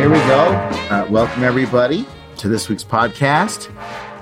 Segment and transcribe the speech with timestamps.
[0.00, 0.48] here we go.
[0.88, 2.06] Uh, welcome, everybody,
[2.38, 3.68] to this week's podcast.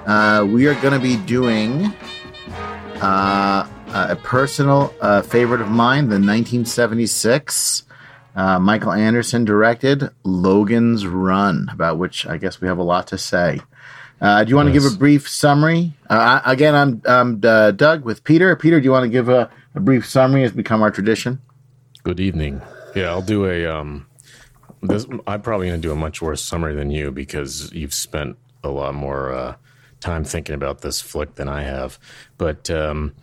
[0.09, 1.95] Uh, we are going to be doing
[3.01, 3.65] uh,
[3.95, 7.85] a personal uh, favorite of mine, the 1976
[8.35, 13.19] uh, Michael Anderson directed Logan's Run, about which I guess we have a lot to
[13.19, 13.61] say.
[14.21, 15.93] Uh, do you want to give a brief summary?
[16.11, 18.57] Uh, I- again, I'm, I'm uh, Doug with Peter.
[18.57, 20.43] Peter, do you want to give a, a brief summary?
[20.43, 21.41] Has become our tradition.
[22.03, 22.63] Good evening.
[22.97, 24.07] Yeah, I'll do a um
[24.83, 28.37] this I'm probably going to do a much worse summary than you because you've spent
[28.65, 29.55] a lot more uh
[30.01, 31.99] time thinking about this flick than I have.
[32.37, 33.15] But um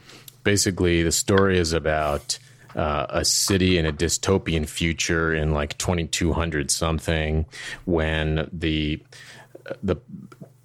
[0.44, 2.40] basically the story is about
[2.76, 7.46] uh, a city in a dystopian future in like 2200 something
[7.85, 9.02] when the
[9.82, 9.96] the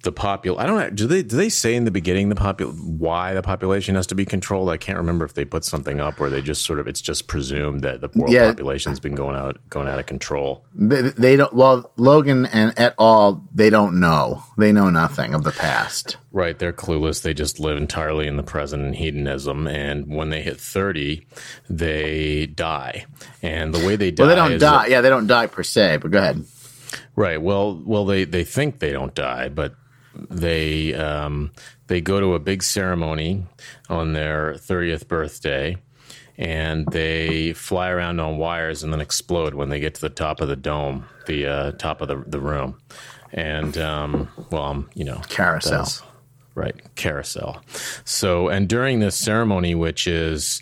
[0.03, 2.73] the popul I don't know do they do they say in the beginning the popul
[2.97, 6.19] why the population has to be controlled I can't remember if they put something up
[6.19, 8.49] or they just sort of it's just presumed that the world Yeah.
[8.49, 11.53] population's been going out going out of control They, they don't.
[11.53, 13.47] Well, Logan and et al.
[13.53, 14.43] They don't know.
[14.57, 16.17] They know nothing of the past.
[16.31, 20.41] right they're clueless they just live entirely in the present and hedonism and when they
[20.41, 21.25] hit 30
[21.69, 23.05] they die
[23.41, 24.87] and the way they die Well, they don't die.
[24.87, 25.97] yeah, they don't die per se.
[25.97, 26.43] But go ahead.
[27.15, 27.41] Right.
[27.41, 29.75] Well, well, they they think they don't die, but
[30.29, 31.51] they um,
[31.87, 33.45] they go to a big ceremony
[33.89, 35.77] on their thirtieth birthday,
[36.37, 40.41] and they fly around on wires and then explode when they get to the top
[40.41, 42.79] of the dome, the uh, top of the the room,
[43.31, 45.87] and um, well, um, you know, Carousel.
[46.53, 47.63] Right, carousel.
[48.03, 50.61] So, and during this ceremony, which is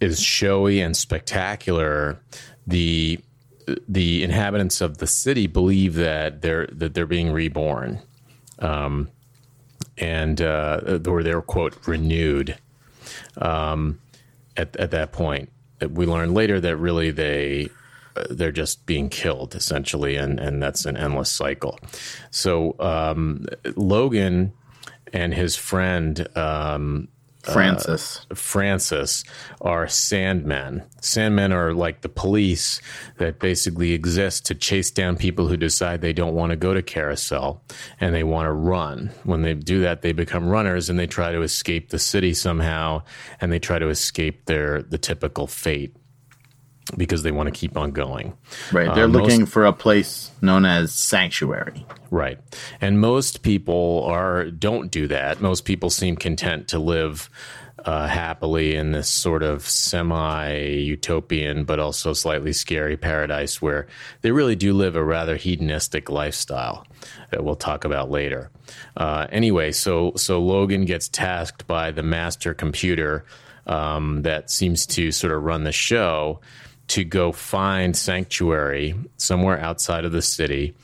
[0.00, 2.18] is showy and spectacular,
[2.66, 3.20] the
[3.86, 8.00] the inhabitants of the city believe that they're that they're being reborn,
[8.58, 9.08] um,
[9.96, 12.56] and uh, or they're quote renewed.
[13.38, 14.00] Um,
[14.56, 15.50] at at that point,
[15.88, 17.68] we learn later that really they
[18.16, 21.78] uh, they're just being killed essentially, and and that's an endless cycle.
[22.30, 24.52] So um, Logan
[25.12, 27.08] and his friend um,
[27.46, 28.26] Uh, Francis.
[28.34, 29.24] Francis
[29.60, 30.84] are Sandmen.
[31.00, 32.80] Sandmen are like the police
[33.18, 36.82] that basically exist to chase down people who decide they don't want to go to
[36.82, 37.62] carousel
[38.00, 39.10] and they want to run.
[39.24, 43.02] When they do that, they become runners and they try to escape the city somehow
[43.40, 45.94] and they try to escape their the typical fate
[46.96, 48.34] because they want to keep on going.
[48.72, 48.94] right.
[48.94, 51.86] They're uh, most- looking for a place known as sanctuary.
[52.10, 52.38] Right.
[52.80, 55.40] And most people are don't do that.
[55.40, 57.28] Most people seem content to live
[57.84, 63.86] uh, happily in this sort of semi utopian but also slightly scary paradise where
[64.22, 66.86] they really do live a rather hedonistic lifestyle
[67.30, 68.50] that we'll talk about later.
[68.96, 73.24] Uh, anyway, so so Logan gets tasked by the master computer
[73.66, 76.40] um, that seems to sort of run the show
[76.88, 80.74] to go find sanctuary somewhere outside of the city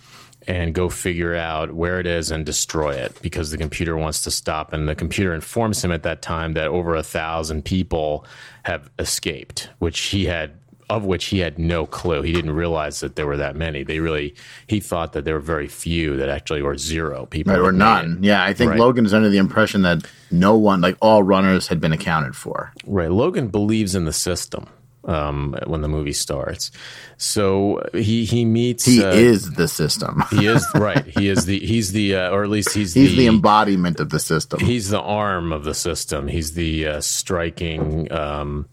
[0.46, 4.30] and go figure out where it is and destroy it because the computer wants to
[4.30, 4.72] stop.
[4.72, 8.26] And the computer informs him at that time that over a thousand people
[8.64, 10.52] have escaped, which he had.
[10.90, 12.20] Of which he had no clue.
[12.20, 13.84] He didn't realize that there were that many.
[13.84, 14.34] They really,
[14.66, 17.54] he thought that there were very few that actually, were zero people.
[17.54, 17.58] Right.
[17.60, 18.18] Or made none.
[18.20, 18.44] Yeah.
[18.44, 18.78] I think Right.
[18.78, 22.70] Logan is under the impression that no one, like all runners, had been accounted for.
[22.86, 23.10] Right.
[23.10, 24.68] Logan believes in the system
[25.06, 26.70] um, when the movie starts.
[27.16, 28.84] So he he meets.
[28.84, 30.22] He uh, is the system.
[30.30, 31.04] He is right.
[31.06, 31.58] He is the.
[31.60, 32.16] He's the.
[32.16, 34.60] Uh, or at least he's, He's the embodiment of the system.
[34.60, 36.28] he's the arm of the system.
[36.28, 38.68] He's the uh, striking, um,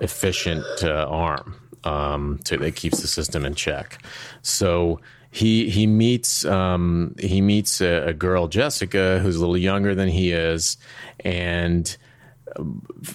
[0.00, 4.02] efficient uh, arm um, to, that keeps the system in check.
[4.42, 9.94] So he he meets um, he meets a, a girl, Jessica, who's a little younger
[9.94, 10.76] than he is,
[11.20, 11.96] and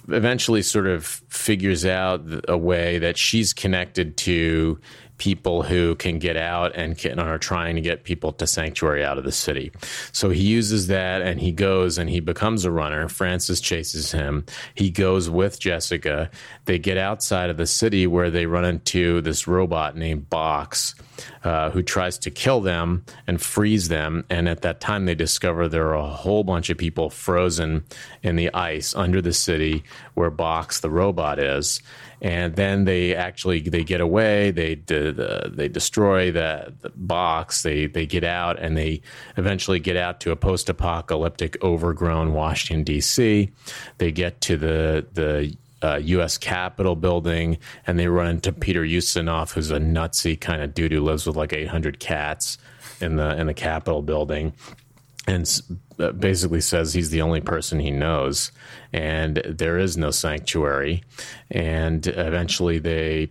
[0.10, 4.80] eventually sort of figures out a way that she's connected to
[5.20, 9.18] people who can get out and can, are trying to get people to sanctuary out
[9.18, 9.72] of the city.
[10.12, 13.08] So he uses that and he goes and he becomes a runner.
[13.08, 14.46] Francis chases him.
[14.74, 16.32] He goes with Jessica.
[16.66, 20.96] They get outside of the city where they run into this robot named Box.
[21.44, 24.24] Uh, who tries to kill them and freeze them.
[24.30, 27.84] And at that time, they discover there are a whole bunch of people frozen
[28.24, 29.84] in the ice under the city
[30.14, 31.82] where Box the robot is.
[32.22, 34.52] And then they actually they get away.
[34.52, 37.64] They de- the, they destroy the, the box.
[37.64, 39.02] They they get out and they
[39.38, 43.50] eventually get out to a post apocalyptic, overgrown Washington D.C.
[43.98, 46.38] They get to the the uh, U.S.
[46.38, 47.58] Capitol building,
[47.88, 51.36] and they run into Peter Ustinov, who's a nutsy kind of dude who lives with
[51.36, 52.58] like 800 cats
[53.00, 54.54] in the in the Capitol building,
[55.30, 55.62] and
[56.00, 58.52] uh, basically says he's the only person he knows,
[58.92, 61.04] and there is no sanctuary,
[61.52, 63.30] and eventually they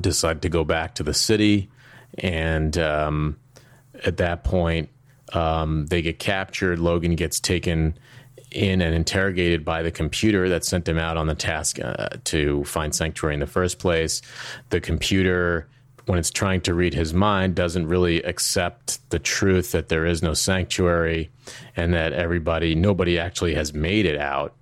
[0.00, 1.70] decide to go back to the city
[2.18, 3.36] and um,
[4.04, 4.88] at that point,
[5.32, 6.78] um, they get captured.
[6.78, 7.98] Logan gets taken
[8.50, 12.64] in and interrogated by the computer that sent him out on the task uh, to
[12.64, 14.22] find sanctuary in the first place.
[14.70, 15.68] The computer,
[16.06, 20.22] when it's trying to read his mind, doesn't really accept the truth that there is
[20.22, 21.30] no sanctuary
[21.76, 24.54] and that everybody, nobody actually has made it out.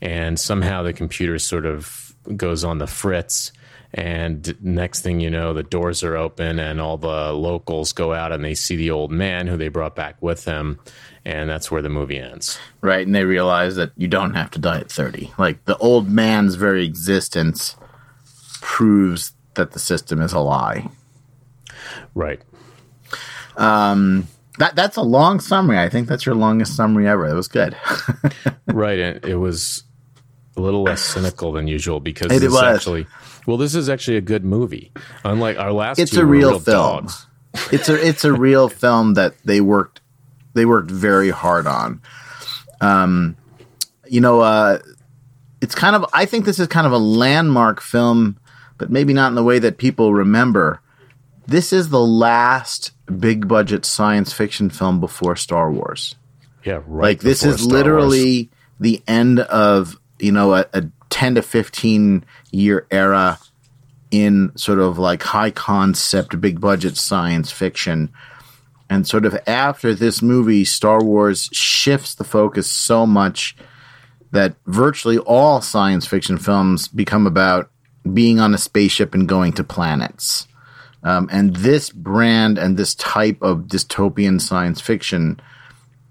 [0.00, 3.52] And somehow the computer sort of goes on the fritz
[3.94, 8.32] and next thing you know, the doors are open and all the locals go out
[8.32, 10.80] and they see the old man who they brought back with them.
[11.24, 12.58] And that's where the movie ends.
[12.80, 13.06] Right.
[13.06, 15.32] And they realize that you don't have to die at 30.
[15.36, 17.76] Like the old man's very existence
[18.60, 20.88] proves that the system is a lie.
[22.14, 22.40] Right.
[23.56, 24.28] Um,
[24.58, 25.78] that that's a long summary.
[25.78, 27.26] I think that's your longest summary ever.
[27.26, 27.76] It was good.
[28.66, 29.84] right, and it was
[30.56, 33.06] a little less cynical than usual because it was actually
[33.46, 34.92] well, this is actually a good movie.
[35.24, 37.08] Unlike our last, it's a real, real film.
[37.72, 40.00] it's a it's a real film that they worked
[40.54, 42.00] they worked very hard on.
[42.80, 43.36] Um,
[44.06, 44.78] you know, uh,
[45.60, 48.38] it's kind of I think this is kind of a landmark film,
[48.82, 50.80] but maybe not in the way that people remember.
[51.46, 56.16] This is the last big budget science fiction film before Star Wars.
[56.64, 57.10] Yeah, right.
[57.10, 58.48] Like this is Star literally Wars.
[58.80, 63.38] the end of you know a, a 10 to 15 year era
[64.10, 68.12] in sort of like high concept, big budget science fiction.
[68.90, 73.54] And sort of after this movie, Star Wars shifts the focus so much
[74.32, 77.70] that virtually all science fiction films become about
[78.10, 80.48] being on a spaceship and going to planets.
[81.04, 85.40] Um, and this brand and this type of dystopian science fiction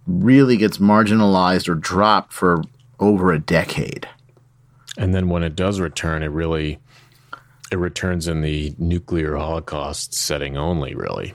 [0.05, 2.63] really gets marginalized or dropped for
[2.99, 4.07] over a decade.
[4.97, 6.79] And then when it does return, it really
[7.71, 11.33] it returns in the nuclear holocaust setting only, really.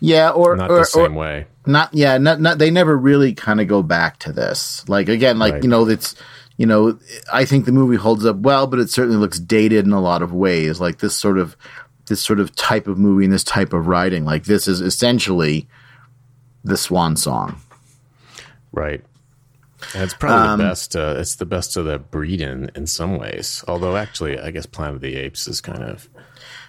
[0.00, 1.46] Yeah, or not or, the same or, way.
[1.64, 4.86] Not yeah, not, not they never really kind of go back to this.
[4.88, 5.62] Like again, like right.
[5.62, 6.14] you know, it's
[6.62, 6.96] you know,
[7.32, 10.22] I think the movie holds up well, but it certainly looks dated in a lot
[10.22, 10.80] of ways.
[10.80, 11.56] Like this sort of
[12.06, 15.66] this sort of type of movie and this type of writing, like this is essentially
[16.62, 17.60] the swan song.
[18.70, 19.02] Right.
[19.92, 20.94] And it's probably um, the best.
[20.94, 23.64] Uh, it's the best of the breed in in some ways.
[23.66, 26.08] Although, actually, I guess Planet of the Apes is kind of.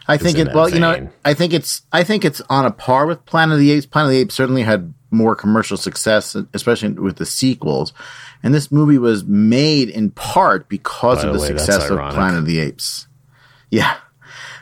[0.07, 0.55] I think it.
[0.55, 0.73] Well, vein.
[0.73, 1.83] you know, I think it's.
[1.91, 3.85] I think it's on a par with Planet of the Apes.
[3.85, 7.93] Planet of the Apes certainly had more commercial success, especially with the sequels.
[8.43, 12.39] And this movie was made in part because By of the, way, success of Planet
[12.39, 13.07] of the Apes.
[13.71, 13.95] Yeah.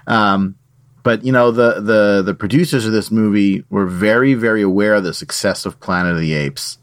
[0.08, 0.56] Um,
[1.04, 5.04] but you know the the the producers of this movie were very very aware of
[5.04, 6.78] the success of Planet of the Apes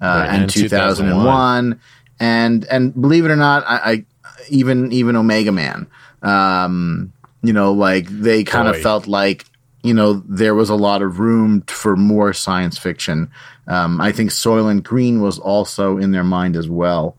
[0.00, 1.80] uh, right, and, 2001.
[2.18, 4.04] And and believe it or not, I, I
[4.50, 5.86] even even Omega Man,
[6.22, 7.12] um,
[7.42, 9.46] you know, like they kind of felt like
[9.82, 13.30] you know there was a lot of room for more science fiction.
[13.66, 17.16] Um, I think Soylent Green was also in their mind as well.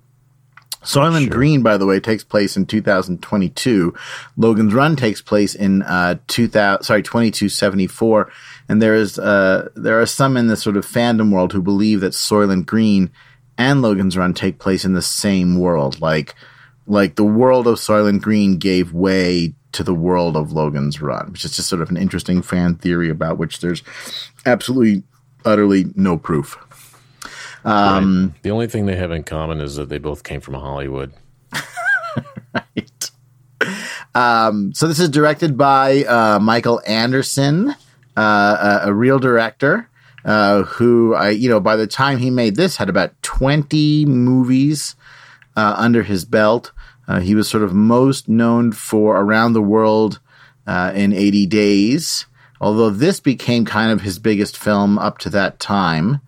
[0.83, 1.29] Soylent sure.
[1.29, 3.93] Green, by the way, takes place in 2022.
[4.35, 8.31] Logan's Run takes place in uh, 2000, sorry, 2274.
[8.67, 12.01] And there is uh, there are some in the sort of fandom world who believe
[12.01, 13.11] that Soylent Green
[13.57, 16.01] and Logan's Run take place in the same world.
[16.01, 16.35] Like
[16.87, 21.45] like the world of Soylent Green gave way to the world of Logan's Run, which
[21.45, 23.84] is just sort of an interesting fan theory about which there's
[24.45, 25.03] absolutely
[25.45, 26.57] utterly no proof.
[27.63, 28.43] Um, right.
[28.43, 31.13] The only thing they have in common is that they both came from Hollywood.
[32.53, 33.12] right.
[34.15, 37.75] Um, so this is directed by uh, Michael Anderson,
[38.17, 39.89] uh, a, a, real director
[40.25, 44.95] uh, who I, you know, by the time he made this, had about twenty movies
[45.55, 46.72] uh, under his belt.
[47.12, 50.22] Uh, he was sort of most known for Around the World
[50.65, 52.25] uh, in 80 Days,
[52.62, 56.22] although this became kind of his biggest film up to that time.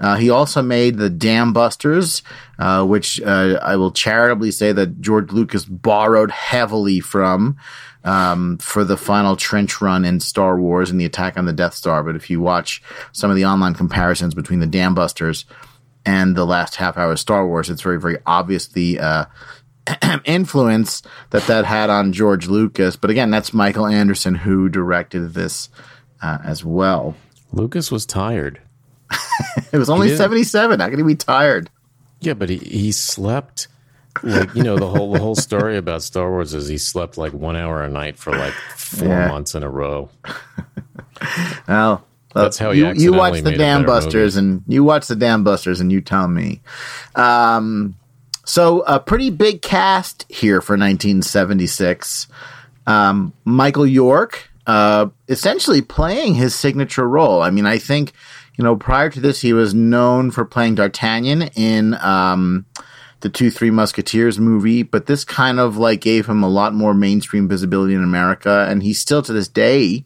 [0.00, 2.22] Uh, he also made the Dam Busters,
[2.58, 7.58] uh, which uh, I will charitably say that George Lucas borrowed heavily from
[8.02, 11.74] um, for the final trench run in Star Wars and the attack on the Death
[11.74, 12.02] Star.
[12.02, 12.82] But if you watch
[13.12, 15.44] some of the online comparisons between the Dam Busters
[16.06, 19.26] and the last half hour of Star Wars, it's very, very obvious the uh,
[20.24, 22.96] influence that that had on George Lucas.
[22.96, 25.68] But again, that's Michael Anderson who directed this
[26.22, 27.16] uh, as well.
[27.52, 28.60] Lucas was tired.
[29.72, 30.80] it was only 77.
[30.80, 31.70] How can he be tired?
[32.20, 33.68] Yeah, but he, he slept
[34.22, 37.32] like you know the whole the whole story about Star Wars is he slept like
[37.32, 39.28] one hour a night for like four yeah.
[39.28, 40.10] months in a row.
[41.68, 44.48] well, that's how you you watch the Dam Busters movie.
[44.48, 46.60] and you watch the Dam Busters and you tell me.
[47.14, 47.94] Um,
[48.44, 52.28] so a pretty big cast here for 1976.
[52.86, 57.42] Um, Michael York, uh, essentially playing his signature role.
[57.42, 58.12] I mean, I think
[58.56, 62.66] you know prior to this he was known for playing D'Artagnan in um,
[63.20, 66.94] the Two Three Musketeers movie, but this kind of like gave him a lot more
[66.94, 70.04] mainstream visibility in America, and he still to this day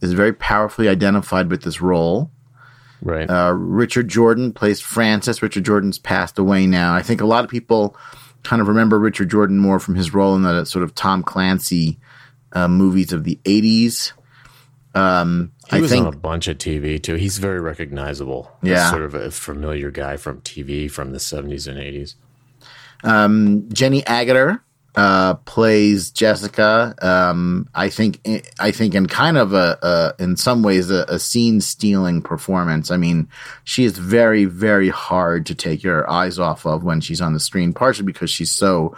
[0.00, 2.30] is very powerfully identified with this role.
[3.06, 3.30] Right.
[3.30, 5.40] Uh, Richard Jordan plays Francis.
[5.40, 6.92] Richard Jordan's passed away now.
[6.92, 7.96] I think a lot of people
[8.42, 12.00] kind of remember Richard Jordan more from his role in the sort of Tom Clancy
[12.52, 14.10] uh, movies of the 80s.
[14.96, 17.14] Um, he I was think on a bunch of TV too.
[17.14, 18.50] He's very recognizable.
[18.62, 18.86] Yeah.
[18.86, 22.14] As sort of a familiar guy from TV from the 70s and 80s.
[23.04, 24.62] um, Jenny Agutter
[24.96, 26.94] uh, plays Jessica.
[27.02, 28.26] Um, I think
[28.58, 32.90] I think in kind of a, a in some ways a, a scene stealing performance.
[32.90, 33.28] I mean,
[33.64, 37.40] she is very very hard to take your eyes off of when she's on the
[37.40, 37.74] screen.
[37.74, 38.96] Partially because she's so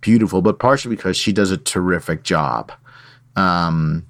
[0.00, 2.70] beautiful, but partially because she does a terrific job.
[3.34, 4.06] Um,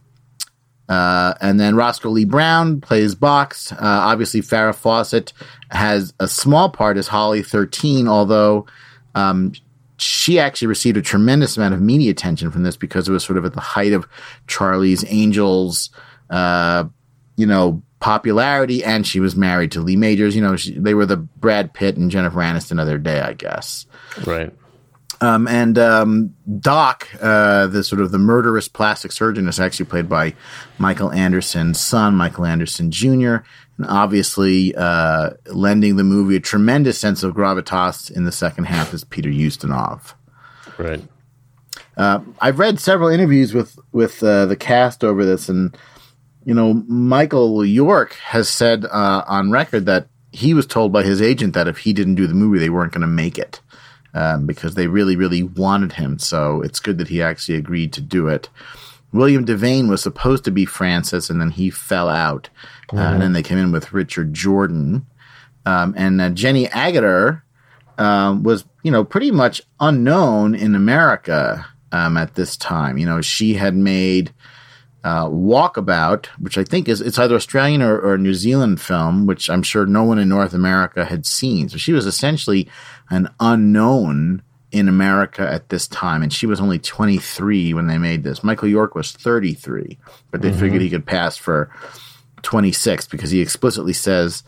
[0.89, 3.73] uh, and then Roscoe Lee Browne plays Box.
[3.73, 5.33] Uh, obviously, Farrah Fawcett
[5.71, 8.67] has a small part as Holly 13, although
[9.15, 9.53] um,
[9.97, 13.39] she actually received a tremendous amount of media attention from this because it was sort
[13.39, 14.07] of at the height of
[14.47, 15.91] Charlie's Angels,
[16.31, 16.85] uh,
[17.37, 20.35] you know, popularity, and she was married to Lee Majors.
[20.35, 23.33] You know, she, they were the Brad Pitt and Jennifer Aniston of their day, I
[23.33, 23.87] guess.
[24.27, 24.53] Right.
[25.23, 30.09] Um, and um, Doc, uh, the sort of the murderous plastic surgeon, is actually played
[30.09, 30.35] by
[30.79, 33.37] Michael Anderson's son, Michael Anderson Jr.,
[33.85, 39.05] obviously uh, lending the movie a tremendous sense of gravitas in the second half is
[39.05, 40.15] Peter Ustinov.
[40.79, 41.03] Right.
[42.41, 45.77] I've read several interviews with with uh, the cast over this, and
[46.45, 51.21] you know, Michael York has said uh, on record that he was told by his
[51.21, 53.61] agent that if he didn't do the movie, they weren't going to make it
[54.15, 56.19] um, because they really, really wanted him.
[56.19, 58.49] So it's good that he actually agreed to do it.
[59.13, 62.49] William Devane was supposed to be Francis, and then he fell out,
[62.93, 65.07] uh, and then they came in with Richard Jordan,
[65.67, 67.43] um, and uh, Jenny Agutter
[67.99, 72.99] um, was, you know, pretty much unknown in America um, at this time.
[72.99, 74.33] You know, she had made
[75.05, 79.51] uh, Walkabout, which I think is it's either Australian or, or New Zealand film, which
[79.51, 81.69] I'm sure no one in North America had seen.
[81.69, 82.69] So she was essentially
[83.11, 84.43] an unknown
[84.73, 88.43] in America at this time, and she was only 23 when they made this.
[88.43, 89.99] Michael York was 33,
[90.31, 91.71] but they figured he could pass for
[92.43, 94.43] 26 because he explicitly says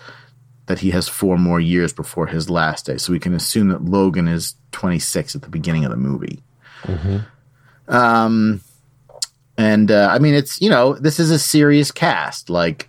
[0.67, 2.97] that he has four more years before his last day.
[2.97, 6.43] So we can assume that Logan is 26 at the beginning of the movie.
[7.87, 8.63] Um,
[9.59, 12.49] and uh, I mean, it's you know, this is a serious cast.
[12.49, 12.89] Like,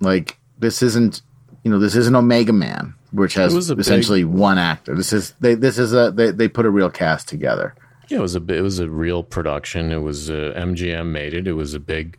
[0.00, 1.22] like this isn't
[1.62, 4.94] you know, this isn't Omega Man, which has a big- essentially one actor.
[4.94, 7.74] This is they this is a they, they put a real cast together.
[8.08, 9.90] Yeah, it was a it was a real production.
[9.90, 11.48] It was uh, MGM made it.
[11.48, 12.16] It was a big,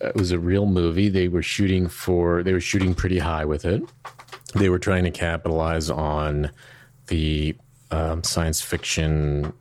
[0.00, 1.08] it was a real movie.
[1.08, 3.82] They were shooting for they were shooting pretty high with it.
[4.54, 6.50] They were trying to capitalize on
[7.08, 7.54] the
[7.90, 9.52] um, science fiction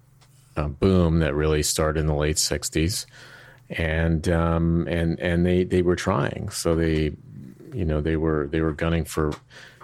[0.55, 3.05] uh, boom that really started in the late '60s,
[3.69, 6.49] and um, and and they they were trying.
[6.49, 7.11] So they,
[7.73, 9.33] you know, they were they were gunning for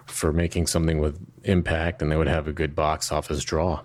[0.10, 3.82] for making something with impact, and they would have a good box office draw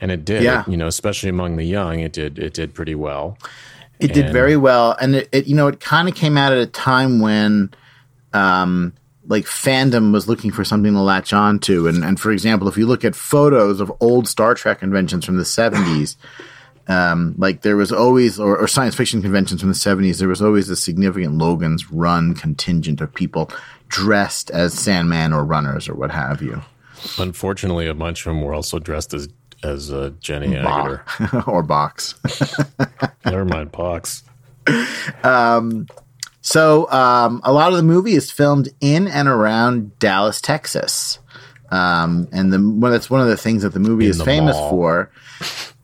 [0.00, 0.42] and it did.
[0.42, 0.64] Yeah.
[0.66, 2.38] you know, especially among the young, it did.
[2.38, 3.38] It did pretty well.
[4.00, 6.58] It did very well, and it, it you know it kind of came out at
[6.58, 7.72] a time when,
[8.32, 8.92] um,
[9.26, 12.76] like fandom was looking for something to latch on to, and and for example, if
[12.76, 16.16] you look at photos of old Star Trek conventions from the seventies.
[16.90, 20.40] Um, like there was always, or, or science fiction conventions from the seventies, there was
[20.40, 23.50] always a significant Logan's Run contingent of people
[23.88, 26.62] dressed as Sandman or runners or what have you,
[27.18, 29.28] Unfortunately, a bunch of them were also dressed as
[29.62, 31.46] as uh, Jenny Agutter.
[31.48, 32.14] or box.
[33.24, 34.22] Never mind, Pox.
[36.40, 41.18] So um, a lot of the movie is filmed in and around Dallas, Texas,
[41.70, 44.56] um, and the that's one of the things that the movie In is the famous
[44.56, 44.70] mall.
[44.70, 45.10] for.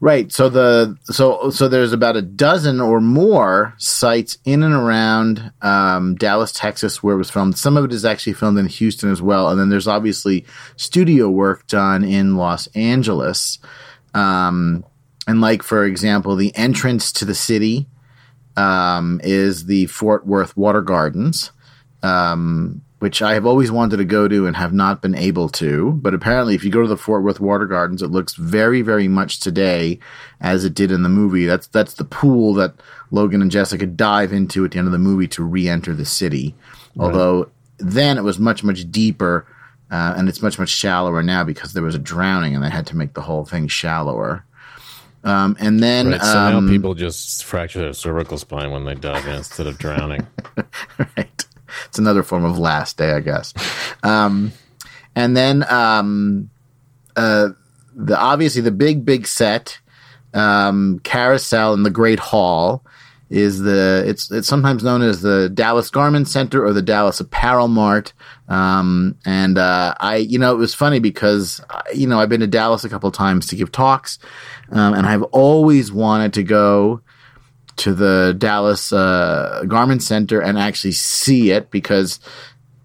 [0.01, 0.31] Right.
[0.31, 6.15] So the so so there's about a dozen or more sites in and around um,
[6.15, 7.57] Dallas, Texas, where it was filmed.
[7.57, 10.45] Some of it is actually filmed in Houston as well, and then there's obviously
[10.75, 13.57] studio work done in Los Angeles.
[14.13, 14.85] Um,
[15.27, 17.87] and like for example, the entrance to the city
[18.57, 21.51] um, is the Fort Worth Water Gardens,
[22.03, 25.91] um, which I have always wanted to go to and have not been able to.
[25.93, 29.07] But apparently, if you go to the Fort Worth Water Gardens, it looks very, very
[29.07, 29.99] much today
[30.39, 31.45] as it did in the movie.
[31.45, 32.73] That's that's the pool that
[33.11, 36.55] Logan and Jessica dive into at the end of the movie to re-enter the city.
[36.97, 39.45] Although then it was much, much deeper.
[39.91, 42.87] Uh, and it's much much shallower now because there was a drowning and they had
[42.87, 44.43] to make the whole thing shallower.
[45.23, 48.95] Um, and then Right, so um, now people just fracture their cervical spine when they
[48.95, 50.25] dive instead of drowning.
[51.17, 51.45] right.
[51.85, 53.53] It's another form of last day, I guess.
[54.03, 54.51] Um,
[55.15, 56.49] and then um,
[57.15, 57.49] uh,
[57.95, 59.79] the obviously the big big set
[60.33, 62.83] um, carousel in the Great Hall
[63.29, 67.67] is the it's it's sometimes known as the Dallas Garment Center or the Dallas Apparel
[67.67, 68.13] Mart.
[68.47, 71.61] Um, and uh, I you know it was funny because
[71.93, 74.19] you know I've been to Dallas a couple times to give talks,
[74.71, 77.01] um, and I've always wanted to go
[77.77, 82.19] to the Dallas uh, Garment Center and actually see it because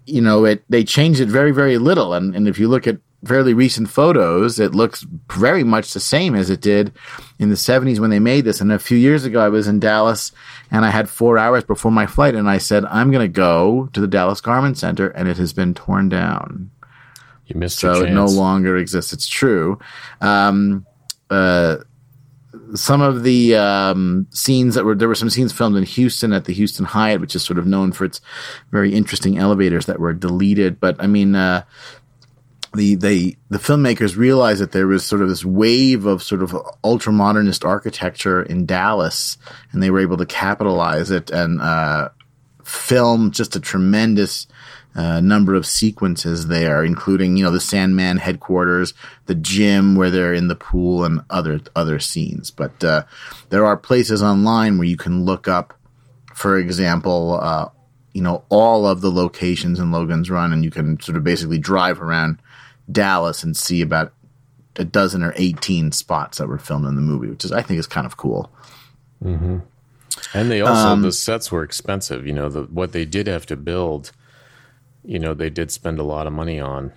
[0.06, 2.98] you know it they changed it very very little and and if you look at
[3.24, 6.90] fairly recent photos it looks very much the same as it did
[7.38, 9.78] in the 70s when they made this and a few years ago I was in
[9.78, 10.32] Dallas
[10.70, 13.90] and I had 4 hours before my flight and I said I'm going to go
[13.92, 16.70] to the Dallas Garment Center and it has been torn down
[17.46, 19.12] You missed so it no longer exists.
[19.12, 19.78] It's true.
[20.22, 20.86] Um,
[21.28, 21.78] uh,
[22.74, 26.44] some of the um, scenes that were there were some scenes filmed in Houston at
[26.44, 28.20] the Houston Hyatt, which is sort of known for its
[28.70, 30.80] very interesting elevators that were deleted.
[30.80, 31.64] But I mean, uh,
[32.74, 36.56] the they the filmmakers realized that there was sort of this wave of sort of
[36.84, 39.38] ultra modernist architecture in Dallas,
[39.72, 42.10] and they were able to capitalize it and uh,
[42.64, 44.46] film just a tremendous
[44.94, 48.92] uh, number of sequences there, including you know the Sandman headquarters,
[49.26, 52.50] the gym where they're in the pool, and other other scenes.
[52.50, 53.04] But uh,
[53.50, 55.78] there are places online where you can look up,
[56.34, 57.68] for example, uh,
[58.12, 61.58] you know all of the locations in Logan's Run, and you can sort of basically
[61.58, 62.40] drive around
[62.90, 64.12] Dallas and see about
[64.76, 67.78] a dozen or eighteen spots that were filmed in the movie, which is I think
[67.78, 68.50] is kind of cool.
[70.34, 72.26] And they also Um, the sets were expensive.
[72.26, 74.10] You know, the what they did have to build.
[75.04, 76.92] You know, they did spend a lot of money on,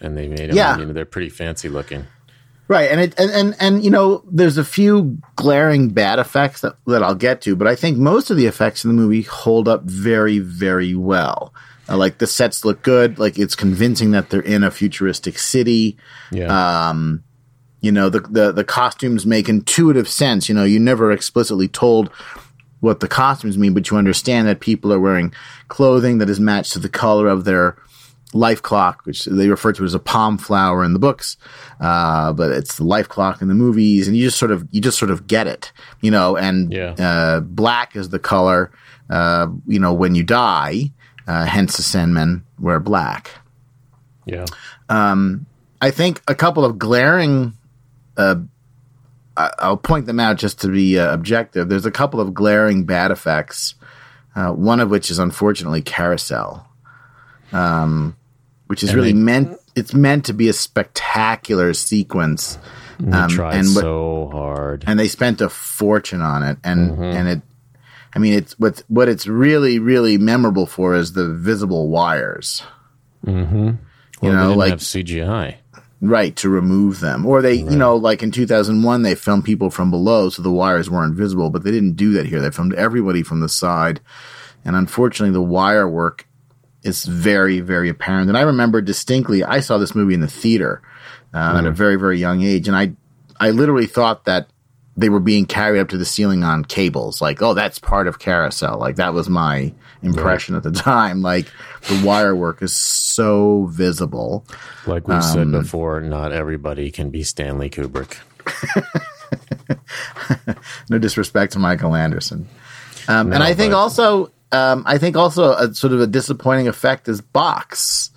[0.00, 0.56] and they made them.
[0.56, 0.78] Yeah.
[0.78, 2.06] You know, they're pretty fancy looking.
[2.68, 6.76] Right, and it and, and and you know, there's a few glaring bad effects that,
[6.86, 9.68] that I'll get to, but I think most of the effects in the movie hold
[9.68, 11.54] up very, very well.
[11.88, 15.96] Uh, like the sets look good, like it's convincing that they're in a futuristic city.
[16.30, 16.88] Yeah.
[16.88, 17.24] Um,
[17.80, 20.50] you know, the, the the costumes make intuitive sense.
[20.50, 22.10] You know, you never explicitly told
[22.80, 25.32] what the costumes mean, but you understand that people are wearing
[25.68, 27.76] clothing that is matched to the color of their
[28.34, 31.36] life clock, which they refer to as a palm flower in the books,
[31.80, 34.80] uh, but it's the life clock in the movies, and you just sort of you
[34.80, 36.36] just sort of get it, you know.
[36.36, 36.90] And Yeah.
[36.98, 38.70] uh, black is the color,
[39.10, 40.92] uh, you know, when you die.
[41.26, 43.30] Uh, hence, the Sandmen wear black.
[44.24, 44.44] yeah.
[45.80, 47.54] I think a couple of glaring.
[49.38, 51.68] I- I'll point them out just to be uh, objective.
[51.68, 53.74] There's a couple of glaring bad effects.
[54.36, 56.68] Uh, one of which is unfortunately carousel,
[57.52, 58.14] um,
[58.66, 59.58] which is And really they- meant.
[59.74, 62.58] It's meant to be a spectacular sequence,
[63.00, 64.82] They Um, tried and what- so hard.
[64.88, 66.58] and they spent a fortune on it.
[66.64, 67.02] And Mm-hmm.
[67.02, 67.42] and it,
[68.14, 72.62] I mean, it's what what it's really really memorable for is the visible wires.
[73.24, 73.54] mm-hmm.
[73.64, 73.72] Well,
[74.22, 75.54] you they know, didn't like- have CGI.
[76.00, 77.26] Right, to remove them.
[77.26, 80.88] Or they, you know, like in 2001, they filmed people from below so the wires
[80.88, 82.40] weren't visible, but they didn't do that here.
[82.40, 84.00] They filmed everybody from the side.
[84.64, 86.28] And unfortunately, the wire work
[86.84, 88.28] is very, very apparent.
[88.28, 90.82] And I remember distinctly, I saw this movie in the theater
[91.34, 92.68] uh, at a very, very young age.
[92.68, 92.92] And I,
[93.40, 94.48] I literally thought that
[94.96, 97.20] they were being carried up to the ceiling on cables.
[97.20, 98.78] Like, oh, that's part of Carousel.
[98.78, 101.22] Like, that was my impression at the time.
[101.22, 101.46] Like,
[101.88, 104.46] the wire work is so visible.
[104.86, 108.16] Like we've Um, said before, not everybody can be Stanley Kubrick.
[110.90, 112.48] no disrespect to Michael Anderson.
[113.08, 116.68] Um, and I think but- also, um, I think also a sort of a disappointing
[116.68, 118.10] effect is Box.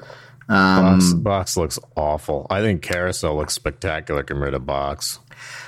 [0.47, 2.45] Box, box looks awful.
[2.49, 5.19] I think Carousel looks spectacular compared to Box.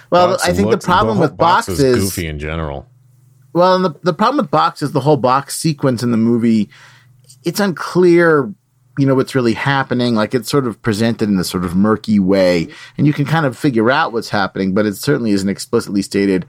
[0.10, 2.86] Well, Box I think looks- the problem whole with Box, is, is, goofy in general.
[3.54, 6.70] well, and the, the problem with Box is the whole Box sequence in the movie.
[7.46, 8.54] It's unclear,
[8.98, 10.16] you know, what's really happening.
[10.16, 13.46] Like it's sort of presented in this sort of murky way, and you can kind
[13.46, 16.46] of figure out what's happening, but it certainly isn't explicitly stated.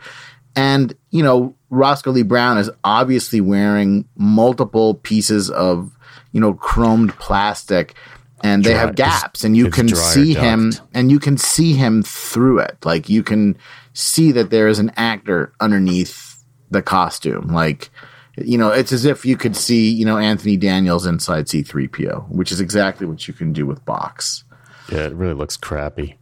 [0.57, 5.91] And you know, Roscoe Lee Browne is obviously wearing multiple pieces of
[6.33, 7.95] you know chromed plastic,
[8.43, 12.03] and they Dry- have gaps, and you can see him, and you can see him
[12.03, 12.77] through it.
[12.85, 13.57] Like you can
[13.95, 17.49] see that there is an actor underneath the costume.
[17.49, 17.91] Like
[18.37, 21.88] you know, it's as if you could see you know Anthony Daniels inside C three
[21.88, 24.44] PO, which is exactly what you can do with Box.
[24.90, 26.16] Yeah, it really looks crappy.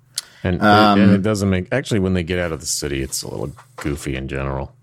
[0.45, 3.23] And, Um, and it doesn't make actually when they get out of the city, it's
[3.23, 4.75] a little goofy in general.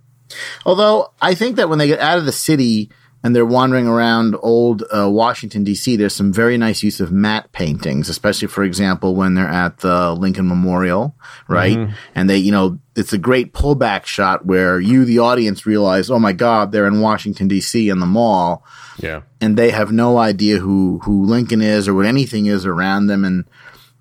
[0.66, 2.90] Although I think that when they get out of the city,
[3.24, 5.96] and they're wandering around old uh, Washington D.C.
[5.98, 10.14] There's some very nice use of matte paintings, especially for example when they're at the
[10.14, 11.16] Lincoln Memorial,
[11.48, 11.78] right?
[11.78, 11.94] Mm-hmm.
[12.16, 16.20] And they, you know, it's a great pullback shot where you, the audience, realize, oh
[16.20, 17.90] my God, they're in Washington D.C.
[17.90, 18.64] in the mall,
[19.00, 19.22] Yeah.
[19.42, 23.26] and they have no idea who who Lincoln is or what anything is around them,
[23.26, 23.46] and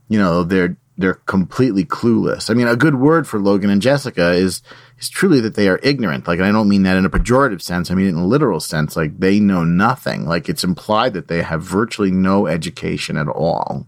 [0.09, 2.50] you know they're they're completely clueless.
[2.50, 4.62] I mean, a good word for Logan and Jessica is
[4.98, 6.26] is truly that they are ignorant.
[6.26, 7.90] Like, I don't mean that in a pejorative sense.
[7.90, 8.96] I mean in a literal sense.
[8.96, 10.26] Like, they know nothing.
[10.26, 13.87] Like, it's implied that they have virtually no education at all.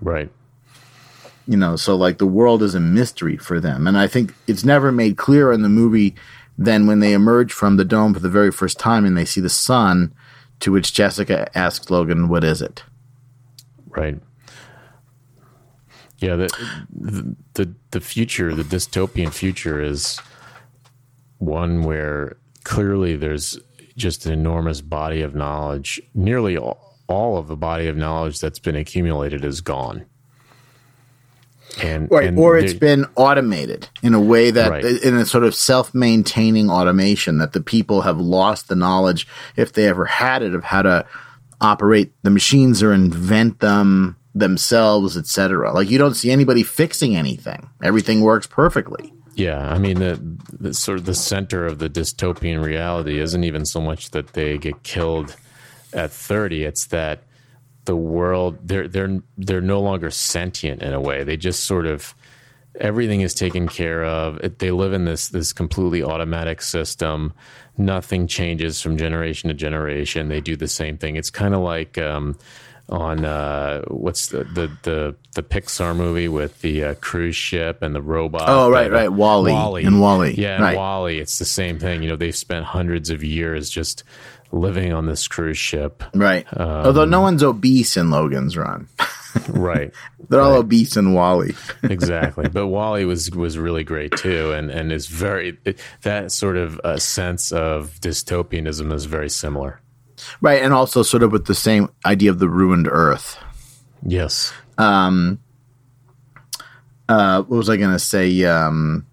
[0.00, 0.30] Right.
[1.46, 4.64] You know, so like the world is a mystery for them, and I think it's
[4.64, 6.14] never made clear in the movie.
[6.56, 9.40] Then, when they emerge from the dome for the very first time and they see
[9.42, 10.14] the sun,
[10.60, 12.84] to which Jessica asks Logan, "What is it?"
[13.88, 14.18] Right.
[16.18, 16.48] Yeah, the,
[16.90, 20.20] the the the future, the dystopian future is
[21.44, 23.58] one where clearly there's
[23.96, 26.00] just an enormous body of knowledge.
[26.14, 30.06] Nearly all, all of the body of knowledge that's been accumulated is gone.
[31.82, 34.84] And, Right, and or it's been automated in a way that, Right.
[34.84, 39.26] in a sort of self-maintaining automation, that the people have lost the knowledge,
[39.56, 41.04] if they ever had it, of how to
[41.60, 45.72] operate the machines or invent them themselves, etc.
[45.72, 49.12] Like you don't see anybody fixing anything; everything works perfectly.
[49.36, 50.20] Yeah, I mean the,
[50.52, 54.58] the sort of the center of the dystopian reality isn't even so much that they
[54.58, 55.36] get killed
[55.94, 57.22] at 30, it's that
[57.84, 61.22] the world they're they're they're no longer sentient in a way.
[61.22, 62.14] They just sort of
[62.80, 64.58] everything is taken care of.
[64.58, 67.32] They live in this this completely automatic system.
[67.76, 70.28] Nothing changes from generation to generation.
[70.28, 71.16] They do the same thing.
[71.16, 72.36] It's kind of like um,
[72.88, 77.94] on uh, what's the, the the the Pixar movie with the uh, cruise ship and
[77.94, 78.44] the robot.
[78.46, 79.08] Oh, right, right.
[79.10, 79.82] Wall-E.
[79.84, 80.76] In Wall-E, Yeah, in right.
[80.76, 81.18] Wall-E.
[81.18, 82.02] It's the same thing.
[82.02, 84.04] You know, they've spent hundreds of years just
[84.52, 86.04] living on this cruise ship.
[86.14, 86.46] Right.
[86.56, 88.86] Although no one's obese in Logan's Run,
[89.48, 89.92] Right.
[90.28, 91.54] they're all obese in Wall-E.
[91.82, 92.48] exactly.
[92.48, 96.80] But Wall-E was was really great too, and and is very it, that sort of
[96.84, 99.80] uh, sense of dystopianism is very similar.
[100.40, 103.38] Right, and also sort of with the same idea of the ruined Earth.
[104.06, 104.52] Yes.
[107.08, 108.44] uh, what was I going to say?
[108.44, 109.06] Um,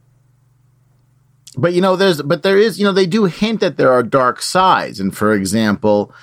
[1.57, 4.03] but you know, there's, but there is, you know, they do hint that there are
[4.03, 4.99] dark sides.
[4.99, 6.13] And for example,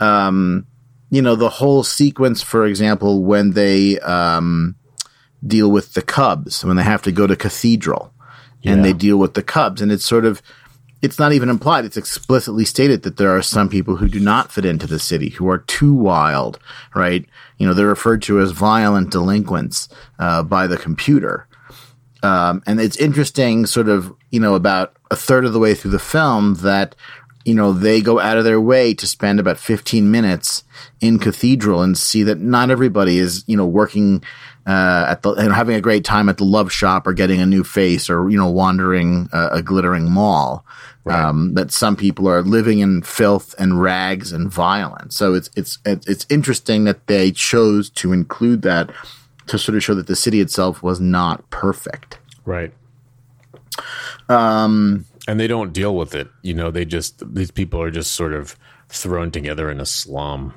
[0.00, 0.66] um,
[1.10, 4.76] you know, the whole sequence, for example, when they, um,
[5.46, 8.12] deal with the Cubs, when they have to go to Cathedral
[8.64, 9.82] and they deal with the Cubs.
[9.82, 10.40] And it's sort of,
[11.02, 11.84] it's not even implied.
[11.84, 15.30] It's explicitly stated that there are some people who do not fit into the city,
[15.30, 16.60] who are too wild,
[16.94, 17.26] right?
[17.58, 19.88] You know, they're referred to as violent delinquents
[20.20, 21.48] uh, by the computer.
[22.22, 25.90] Um, and it's interesting, sort of, you know, about a third of the way through
[25.90, 26.94] the film that,
[27.44, 30.62] you know, they go out of their way to spend about 15 minutes
[31.00, 34.22] in Cathedral and see that not everybody is, you know, working
[34.66, 37.46] uh, at the and having a great time at the love shop or getting a
[37.46, 40.64] new face or you know wandering uh, a glittering mall.
[41.04, 45.16] Um, that some people are living in filth and rags and violence.
[45.16, 48.90] So it's it's it's interesting that they chose to include that
[49.48, 52.18] to sort of show that the city itself was not perfect.
[52.44, 52.72] Right.
[54.28, 56.28] Um, and they don't deal with it.
[56.42, 58.56] You know, they just these people are just sort of
[58.88, 60.54] thrown together in a slum.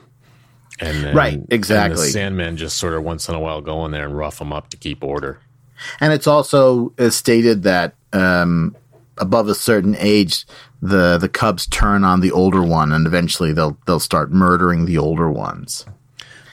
[0.79, 2.11] And then, Right, and exactly.
[2.11, 4.51] the Sandmen just sort of once in a while go in there and rough them
[4.51, 5.39] up to keep order.
[6.01, 8.75] And it's also uh, stated that um,
[9.17, 10.45] above a certain age,
[10.81, 14.97] the the cubs turn on the older one, and eventually they'll they'll start murdering the
[14.97, 15.85] older ones.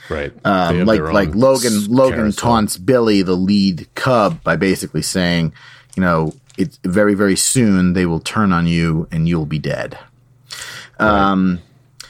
[0.09, 0.33] Right.
[0.45, 2.49] Um, like like Logan Logan carousel.
[2.49, 5.53] taunts Billy, the lead cub, by basically saying,
[5.97, 9.99] you know, it's very very soon they will turn on you and you'll be dead.
[10.99, 11.61] Um,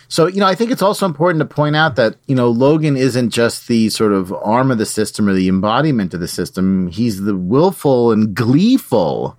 [0.09, 2.97] so you know, I think it's also important to point out that you know Logan
[2.97, 6.89] isn't just the sort of arm of the system or the embodiment of the system.
[6.89, 9.39] He's the willful and gleeful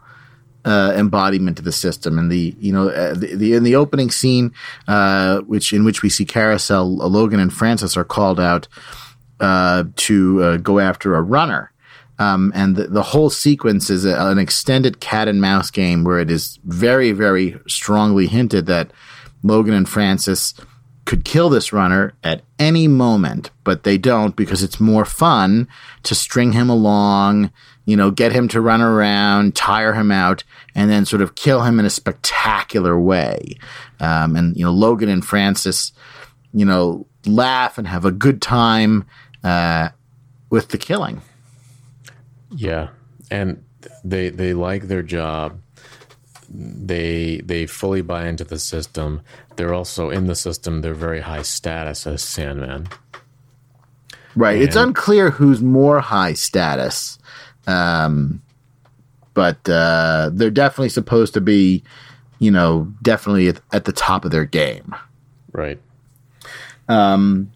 [0.65, 2.17] uh, embodiment of the system.
[2.17, 4.53] And the you know uh, the, the in the opening scene,
[4.87, 8.67] uh, which in which we see Carousel, uh, Logan and Francis are called out
[9.39, 11.71] uh, to uh, go after a runner.
[12.19, 16.19] Um, and the, the whole sequence is a, an extended cat and mouse game where
[16.19, 18.91] it is very, very strongly hinted that
[19.41, 20.53] Logan and Francis
[21.05, 25.67] could kill this runner at any moment, but they don't because it's more fun
[26.03, 27.51] to string him along,
[27.85, 30.43] you know, get him to run around, tire him out,
[30.73, 33.57] and then sort of kill him in a spectacular way.
[33.99, 35.91] Um, and, you know, Logan and Francis,
[36.53, 39.05] you know, laugh and have a good time
[39.43, 39.89] uh,
[40.49, 41.21] with the killing.
[42.55, 42.89] Yeah,
[43.31, 43.63] and
[44.03, 45.59] they they like their job.
[46.49, 49.21] they they fully buy into the system.
[49.55, 50.81] They're also in the system.
[50.81, 52.87] They're very high status as Sandman.
[54.35, 54.61] Right.
[54.61, 57.19] it's unclear who's more high status.
[57.67, 58.41] Um,
[59.33, 61.83] but uh, they're definitely supposed to be,
[62.39, 64.95] you know, definitely at, at the top of their game.
[65.51, 65.79] Right.
[66.87, 67.51] Um,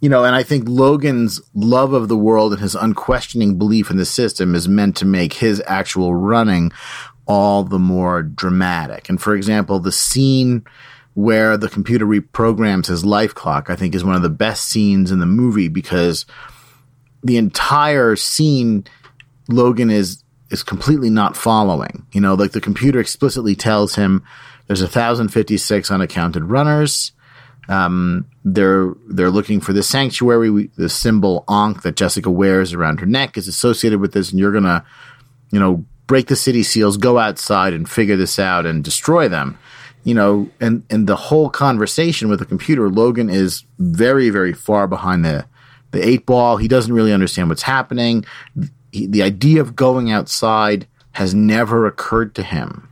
[0.00, 3.96] You know, and I think Logan's love of the world and his unquestioning belief in
[3.96, 6.70] the system is meant to make his actual running
[7.26, 9.08] all the more dramatic.
[9.08, 10.64] And for example, the scene
[11.14, 15.10] where the computer reprograms his life clock, I think is one of the best scenes
[15.10, 16.26] in the movie because
[17.24, 18.84] the entire scene
[19.48, 22.06] Logan is is completely not following.
[22.12, 24.24] You know, like the computer explicitly tells him
[24.66, 27.12] there's 1056 unaccounted runners.
[27.68, 30.50] Um, they're they're looking for the sanctuary.
[30.50, 34.38] We, the symbol Ankh that Jessica wears around her neck is associated with this, and
[34.38, 34.84] you're gonna,
[35.50, 39.58] you know, break the city seals, go outside and figure this out and destroy them.
[40.02, 44.86] You know, and and the whole conversation with the computer, Logan is very very far
[44.86, 45.44] behind the
[45.90, 46.56] the eight ball.
[46.56, 48.24] He doesn't really understand what's happening.
[48.92, 52.88] He, the idea of going outside has never occurred to him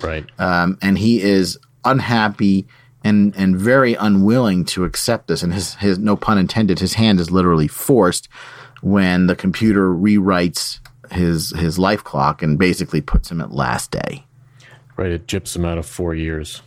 [0.00, 0.24] Right.
[0.38, 2.66] um, and he is unhappy
[3.04, 5.42] and and very unwilling to accept this.
[5.42, 8.28] And his his no pun intended, his hand is literally forced
[8.82, 10.80] when the computer rewrites
[11.10, 14.24] his his life clock and basically puts him at last day.
[14.96, 15.10] right.
[15.12, 16.62] It gyps him out of four years.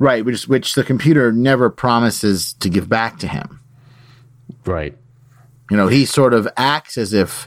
[0.00, 3.60] Right, which which the computer never promises to give back to him.
[4.64, 4.96] Right.
[5.70, 7.46] You know, he sort of acts as if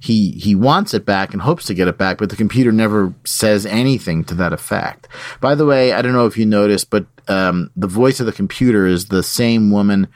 [0.00, 3.14] he he wants it back and hopes to get it back, but the computer never
[3.24, 5.06] says anything to that effect.
[5.40, 8.32] By the way, I don't know if you noticed, but um, the voice of the
[8.32, 10.08] computer is the same woman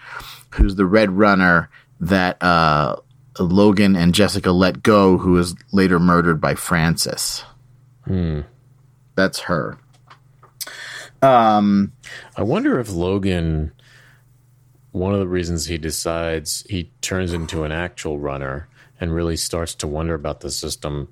[0.50, 1.68] who's the Red Runner
[2.00, 2.96] that uh,
[3.38, 7.44] Logan and Jessica let go, who was later murdered by Francis.
[9.16, 9.78] That's her.
[11.20, 11.92] Um,
[12.36, 13.72] I wonder if Logan,
[14.92, 18.68] one of the reasons he decides he turns into an actual runner
[19.00, 21.08] and really starts to wonder about the system.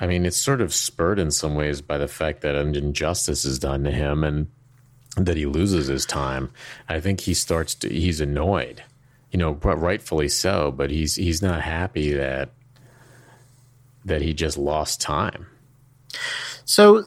[0.00, 3.44] I mean, it's sort of spurred in some ways by the fact that an injustice
[3.44, 4.48] is done to him and
[5.16, 6.50] that he loses his time.
[6.88, 8.82] I think he starts to, he's annoyed,
[9.30, 12.50] you know, rightfully so, but he's, he's not happy that,
[14.04, 15.46] that he just lost time.
[16.64, 17.04] So,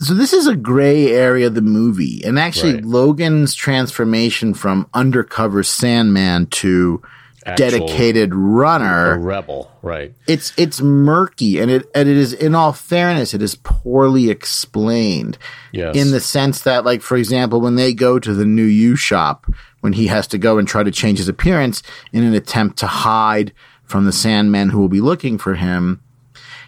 [0.00, 2.84] so this is a gray area of the movie, and actually, Right.
[2.84, 7.02] Logan's transformation from undercover Sandman to
[7.44, 10.14] dedicated runner, rebel, right.
[10.26, 15.38] it's it's murky, and it and it is, in all fairness, it is poorly explained.
[15.72, 15.96] Yes.
[15.96, 19.46] In the sense that, like, for example, when they go to the new U shop,
[19.80, 22.86] when he has to go and try to change his appearance in an attempt to
[22.86, 23.52] hide
[23.84, 26.02] from the Sandmen who will be looking for him,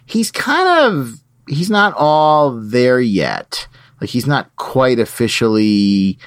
[0.06, 3.68] he's kind of he's not all there yet.
[4.00, 6.18] Like he's not quite officially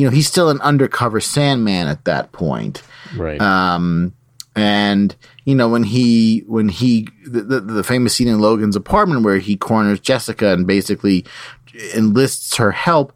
[0.00, 2.82] you know, he's still an undercover Sandman at that point.
[3.16, 3.40] Right.
[3.40, 4.14] Um
[4.56, 9.22] and you know when he when he the, the, the famous scene in Logan's apartment
[9.22, 11.24] where he corners Jessica and basically
[11.94, 13.12] enlists her help,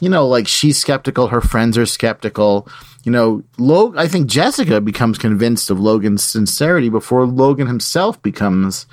[0.00, 2.68] you know, like she's skeptical, her friends are skeptical.
[3.04, 8.86] You know, Log- I think Jessica becomes convinced of Logan's sincerity before Logan himself becomes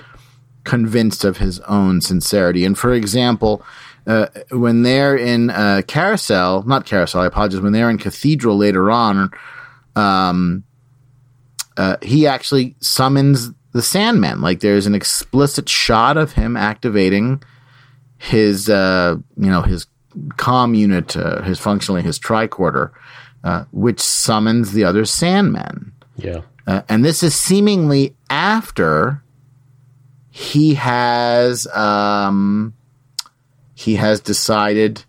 [0.64, 2.64] convinced of his own sincerity.
[2.64, 3.64] And for example,
[4.06, 8.92] uh, when they're in uh, Carousel, not Carousel, I apologize, when they're in Cathedral later
[8.92, 9.32] on,
[9.96, 10.64] um,
[11.78, 14.42] uh, he actually summons the Sandman.
[14.42, 17.44] Like there's an explicit shot of him activating
[18.18, 19.88] his, uh, you know, his
[20.38, 22.92] comm unit, uh, his functionally his tricorder,
[23.44, 25.92] uh, which summons the other Sandmen.
[26.18, 26.42] yeah.
[26.66, 29.22] Uh, and this is seemingly after
[30.30, 32.74] he has um,
[33.76, 35.04] he has decided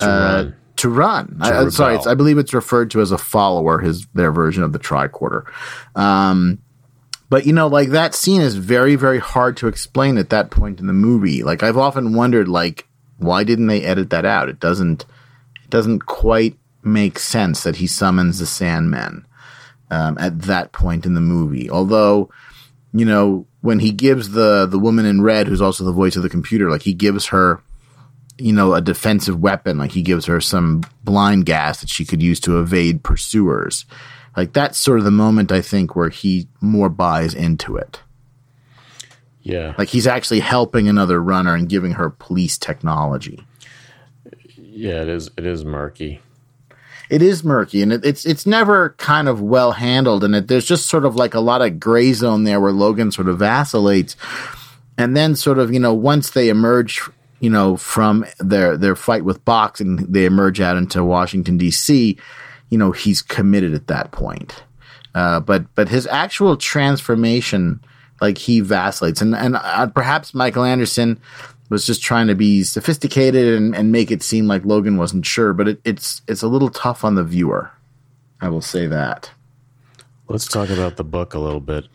[0.00, 0.54] To
[0.86, 1.26] run.
[1.26, 1.38] to run.
[1.40, 3.78] I, To I'm sorry, it's, I believe it's referred to as a follower.
[3.80, 5.44] His their version of the tricorder.
[5.94, 6.58] Um,
[7.30, 10.80] but you know, like that scene is very very hard to explain at that point
[10.80, 11.42] in the movie.
[11.42, 12.86] Like I've often wondered, like
[13.18, 14.48] why didn't they edit that out?
[14.48, 15.04] It doesn't
[15.64, 19.24] it doesn't quite make sense that he summons the Sandmen
[19.90, 21.70] um, at that point in the movie.
[21.70, 22.30] Although,
[22.92, 26.22] you know, when he gives the the woman in red, who's also the voice of
[26.22, 27.62] the computer, like he gives her,
[28.38, 32.22] you know, a defensive weapon, like he gives her some blind gas that she could
[32.22, 33.84] use to evade pursuers.
[34.36, 38.00] Like that's sort of the moment I think where he more buys into it.
[39.42, 39.74] Yeah.
[39.76, 43.44] Like he's actually helping another runner and giving her police technology.
[44.56, 45.30] Yeah, it is.
[45.36, 46.20] It is murky.
[47.10, 50.66] it is murky and it, it's it's never kind of well handled and it, there's
[50.66, 54.14] just sort of like a lot of gray zone there where Logan sort of vacillates
[54.98, 57.00] and then sort of you know once they emerge
[57.40, 62.16] you know, from their their fight with Box and they emerge out into Washington D.C.,
[62.70, 64.62] you know, he's committed at that point.
[65.14, 67.80] Uh, but but his actual transformation,
[68.20, 71.20] like he vacillates, and and uh, perhaps Michael Anderson
[71.70, 75.52] was just trying to be sophisticated and, and make it seem like Logan wasn't sure,
[75.52, 77.70] but it, it's it's a little tough on the viewer.
[78.40, 79.30] I will say that.
[80.28, 81.86] Let's talk about the book a little bit.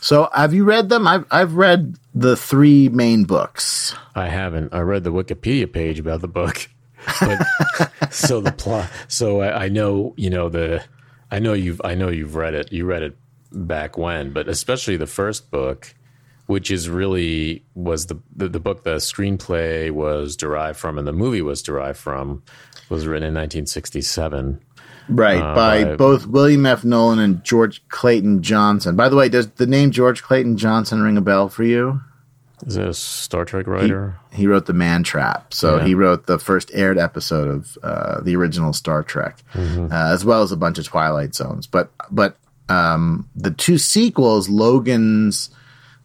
[0.00, 1.06] So, have you read them?
[1.06, 3.94] I've I've read the three main books.
[4.14, 4.72] I haven't.
[4.72, 6.68] I read the Wikipedia page about the book,
[7.20, 7.40] but
[8.10, 8.90] so the plot.
[9.08, 10.84] So I, I know you know the.
[11.30, 11.80] I know you've.
[11.84, 12.72] I know you've read it.
[12.72, 13.16] You read it
[13.52, 15.94] back when, but especially the first book,
[16.46, 21.12] which is really was the the, the book the screenplay was derived from and the
[21.12, 22.42] movie was derived from
[22.88, 24.60] was written in 1967
[25.10, 26.84] Right, Uh, by by- both William F.
[26.84, 28.96] Nolan and George Clayton Johnson.
[28.96, 32.00] By the way, does the name George Clayton Johnson ring a bell for you?
[32.66, 34.16] is a Star Trek writer?
[34.34, 35.54] He wrote The Man Trap.
[35.54, 35.84] So Yeah.
[35.86, 39.90] he wrote the first aired episode of uh, the original Star Trek, Mm-hmm.
[39.90, 41.66] uh, as well as a bunch of Twilight Zones.
[41.66, 42.36] But but
[42.68, 45.48] um, the two sequels, Logan's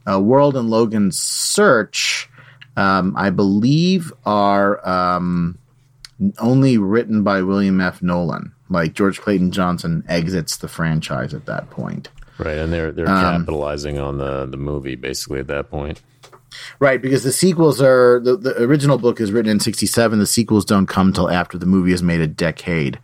[0.10, 2.30] uh, World and Logan's Search,
[2.78, 5.58] um, I believe are um,
[6.40, 8.02] only written by William F.
[8.02, 8.54] Nolan.
[8.70, 12.10] Like George Clayton Johnson exits the franchise at that point.
[12.38, 16.02] Right, and they're they're Um, capitalizing on the the movie basically at that point.
[16.80, 20.20] Right, because the sequels are the, the original book is written in '67.
[20.20, 23.00] The sequels don't come till after the movie is made a decade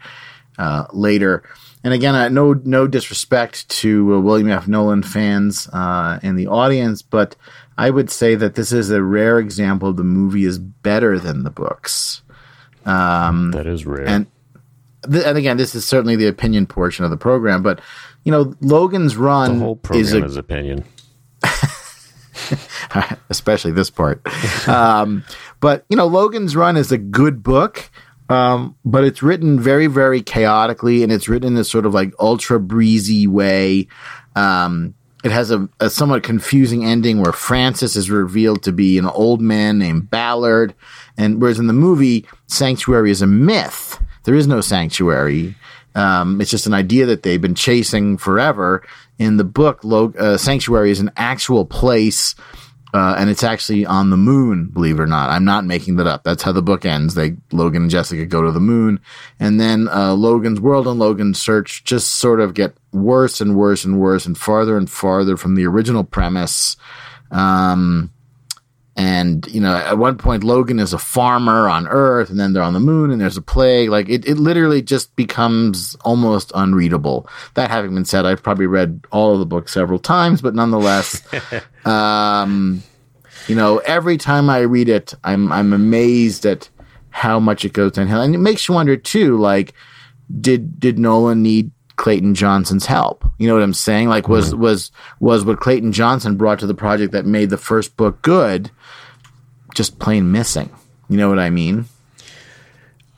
[0.58, 1.44] uh, later.
[1.84, 4.68] And again, uh, no no disrespect to uh, William F.
[4.68, 7.36] Nolan fans uh, in the audience, but
[7.78, 9.92] I would say that this is a rare example.
[9.94, 12.22] The movie is better than the books.
[12.84, 14.08] that is rare.
[14.08, 14.28] And
[15.10, 17.64] th- and again, this is certainly the opinion portion of the program.
[17.64, 17.82] But
[18.24, 20.84] you know, Logan's Run the whole program is is, a opinion.
[23.30, 24.22] especially this part.
[24.68, 25.24] um,
[25.60, 27.90] but you know, Logan's Run is a good book,
[28.30, 32.14] um, but it's written very, very chaotically, and it's written in this sort of like
[32.20, 33.88] ultra breezy way.
[34.36, 39.06] Um, it has a, a somewhat confusing ending where Francis is revealed to be an
[39.06, 40.74] old man named Ballard,
[41.18, 44.01] and whereas in the movie, Sanctuary is a myth.
[44.24, 45.56] There is no sanctuary.
[45.96, 48.86] Um, it's just an idea that they've been chasing forever.
[49.20, 52.34] In the book, Lo- uh, Sanctuary is an actual place,
[52.94, 54.68] uh, and it's actually on the moon.
[54.68, 56.24] Believe it or not, I'm not making that up.
[56.24, 57.14] That's how the book ends.
[57.14, 59.00] They Logan and Jessica go to the moon,
[59.40, 63.86] and then uh, Logan's World and Logan's Search just sort of get worse and worse
[63.86, 66.78] and worse and farther and farther from the original premise.
[67.32, 68.12] Um,
[69.02, 72.62] and you know, at one point, Logan is a farmer on Earth, and then they're
[72.62, 73.90] on the moon, and there's a plague.
[73.90, 77.28] Like it, it literally just becomes almost unreadable.
[77.56, 81.20] That having been said, I've probably read all of the books several times, but nonetheless,
[81.86, 82.84] um,
[83.48, 86.70] you know, every time I read it, I'm I'm amazed at
[87.10, 89.36] how much it goes downhill, and it makes you wonder too.
[89.40, 89.74] Like,
[90.40, 93.24] did did Nolan need Clayton Johnson's help?
[93.38, 94.10] You know what I'm saying?
[94.10, 97.96] Like, was was was what Clayton Johnson brought to the project that made the first
[97.96, 98.72] book good,
[99.76, 100.72] just plain missing?
[101.10, 101.86] You know what I mean?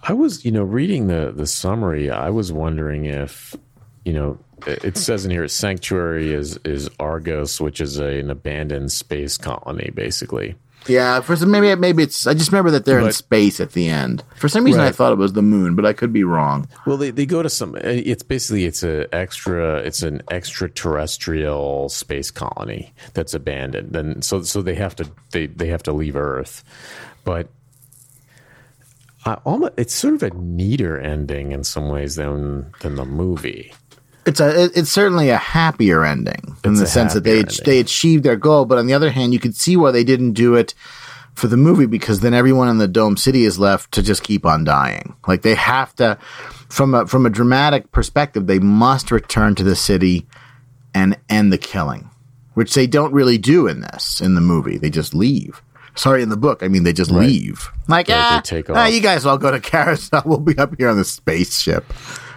[0.03, 2.11] I was, you know, reading the the summary.
[2.11, 3.55] I was wondering if,
[4.03, 8.29] you know, it it says in here, sanctuary is is Argos, which is a, an
[8.29, 10.55] abandoned space colony, basically.
[10.87, 12.27] Yeah, for some maybe maybe it's.
[12.27, 14.23] I just remember that they're in space at the end.
[14.35, 16.67] For some reason, I thought it was the moon, but I could be wrong.
[16.85, 17.75] Well, they, they go to some.
[17.77, 19.77] Eh, it's basically it's a extra.
[19.77, 23.93] It's an extraterrestrial space colony that's abandoned.
[23.93, 26.63] Then so so they have to they they have to leave Earth,
[27.23, 27.47] but.
[29.25, 33.71] I almost, it's sort of a neater ending in some ways than than the movie.
[34.25, 37.57] It's a it's certainly a happier ending in It's the sense that they ending.
[37.65, 38.65] they achieved their goal.
[38.65, 40.73] But on the other hand, you could see why they didn't do it
[41.35, 44.45] for the movie because then everyone in the dome city is left to just keep
[44.45, 45.15] on dying.
[45.27, 46.17] Like they have to,
[46.69, 50.27] from a from a dramatic perspective, they must return to the city
[50.93, 52.09] and end the killing,
[52.53, 54.77] which they don't really do in this in the movie.
[54.77, 55.61] They just leave.
[55.95, 57.69] Sorry, in the book, I mean they just leave.
[57.87, 58.93] Like, Right, they ah, take ah, off.
[58.93, 60.23] you guys all go to Carousel.
[60.25, 61.85] We'll be up here on the spaceship.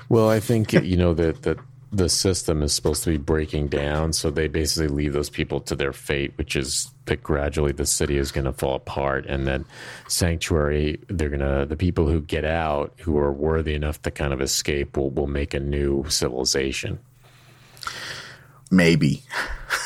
[0.09, 1.59] Well, I think you know that that
[1.97, 5.75] the system is supposed to be breaking down, so they basically leave those people to
[5.75, 9.65] their fate, which is that gradually the city is going to fall apart, and then
[10.09, 14.41] sanctuary, they're gonna the people who get out who are worthy enough to kind of
[14.41, 16.99] escape will will make a new civilization.
[18.71, 19.23] Maybe.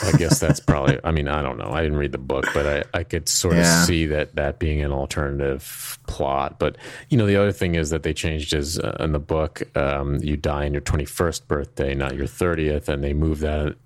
[0.03, 0.99] I guess that's probably.
[1.05, 1.71] I mean, I don't know.
[1.71, 3.81] I didn't read the book, but I, I could sort Yeah.
[3.83, 6.59] of see that that being an alternative plot.
[6.59, 6.77] But
[7.11, 10.17] you know, the other thing is that they changed is uh, in the book, um,
[10.23, 13.77] you die on your twenty first birthday, not your thirtieth, and they moved that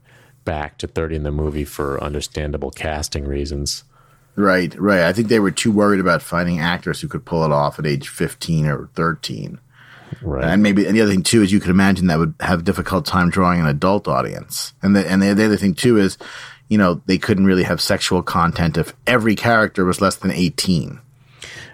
[0.44, 3.82] back to thirty in the movie for understandable casting reasons.
[4.36, 5.02] Right, right.
[5.02, 7.86] I think they were too worried about finding actors who could pull it off at
[7.86, 9.60] age 15 or 13.
[10.22, 10.44] Right.
[10.44, 12.62] And maybe and the other thing too is you could imagine that would have a
[12.62, 14.72] difficult time drawing an adult audience.
[14.82, 16.18] And the and the, the other thing too is,
[16.68, 20.98] you know, they couldn't really have sexual content if every character was less than 18.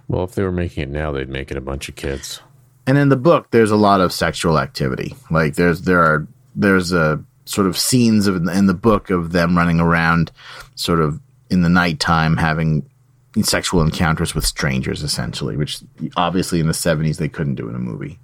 [0.09, 2.41] well, if they were making it now, they'd make it a bunch of kids.
[2.87, 5.15] And in the book, there's a lot of sexual activity.
[5.31, 6.27] Like there's there are
[6.57, 10.33] there's a sort of scenes of in the book of them running around,
[10.75, 11.21] sort of
[11.51, 12.89] in the nighttime having
[13.43, 15.81] sexual encounters with strangers, essentially, which
[16.17, 18.19] obviously in the 70s they couldn't do in a movie.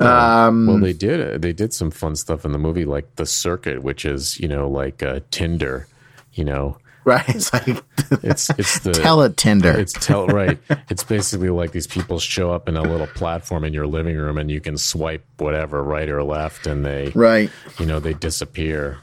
[0.00, 1.42] Um, well, they did.
[1.42, 4.68] They did some fun stuff in the movie, like the circuit, which is you know
[4.68, 5.86] like uh, Tinder.
[6.32, 7.28] You know, Right?
[7.28, 7.66] It's like
[8.22, 9.74] it's it's the Teletinder.
[9.76, 10.58] It's tell right.
[10.88, 14.38] It's basically like these people show up in a little platform in your living room,
[14.38, 17.50] and you can swipe whatever right or left, and they right.
[17.78, 18.98] you know they disappear.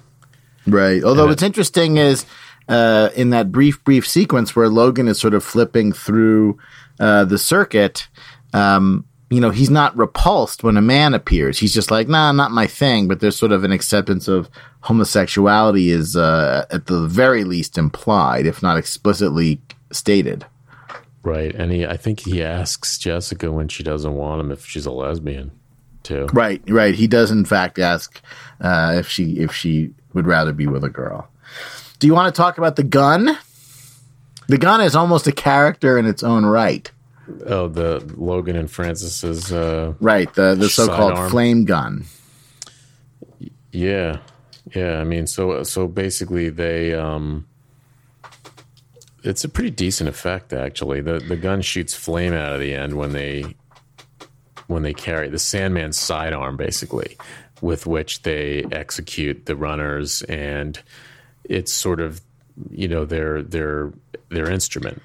[0.65, 1.03] Right.
[1.03, 2.25] Although And what's interesting is
[2.69, 6.57] uh, in that brief, brief sequence where Logan is sort of flipping through
[6.99, 8.07] uh, the circuit,
[8.53, 11.59] um, you know, he's not repulsed when a man appears.
[11.59, 13.07] He's just like, nah, not my thing.
[13.07, 14.49] But there's sort of an acceptance of
[14.81, 19.61] homosexuality is uh, at the very least implied, if not explicitly
[19.91, 20.45] stated.
[21.21, 24.85] Right, and he I think he asks Jessica when she doesn't want him if she's
[24.85, 25.51] a lesbian,
[26.01, 26.27] too.
[26.31, 26.95] Right, right.
[26.95, 28.21] He does in fact ask
[28.61, 31.29] uh, if she if she would rather be with a girl.
[31.99, 33.37] Do you want to talk about the gun?
[34.47, 36.89] The gun is almost a character in its own right.
[37.45, 39.51] Oh, the Logan and Francis's.
[39.53, 42.05] Uh, Right, the the so-called flame gun.
[43.71, 44.17] yeah,
[44.73, 44.99] yeah.
[44.99, 46.93] I mean, so so basically they.
[46.95, 47.45] Um,
[49.21, 51.01] it's a pretty decent effect, actually.
[51.01, 53.55] the The gun shoots flame out of the end when they
[54.67, 57.17] when they carry the Sandman sidearm, basically,
[57.61, 60.81] with which they execute the runners, and
[61.43, 62.21] it's sort of
[62.69, 63.91] you know their their
[64.29, 65.01] their instrument.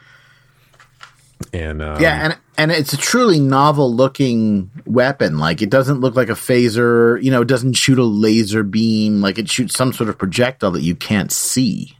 [1.52, 5.38] And um, Yeah, and and it's a truly novel looking weapon.
[5.38, 9.20] Like it doesn't look like a phaser, you know, it doesn't shoot a laser beam,
[9.20, 11.96] like it shoots some sort of projectile that you can't see.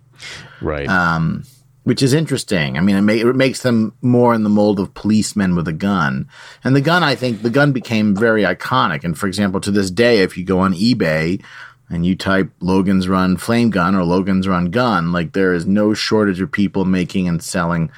[0.60, 0.88] right.
[0.88, 1.44] Um,
[1.82, 2.78] which is interesting.
[2.78, 6.28] I mean, it, it makes them more in the mold of policemen with a gun.
[6.64, 9.04] And the gun, I think, the gun became very iconic.
[9.04, 11.42] And for example, to this day, if you go on eBay
[11.90, 15.94] and you type Logan's Run flame gun or Logan's Run gun, like there is no
[15.94, 17.90] shortage of people making and selling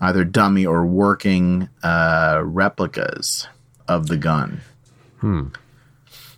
[0.00, 3.46] either dummy or working uh, replicas
[3.88, 4.60] of the gun.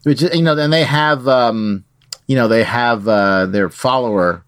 [0.05, 1.85] Which you know, and they have, um,
[2.27, 4.45] you know, they have uh, their follower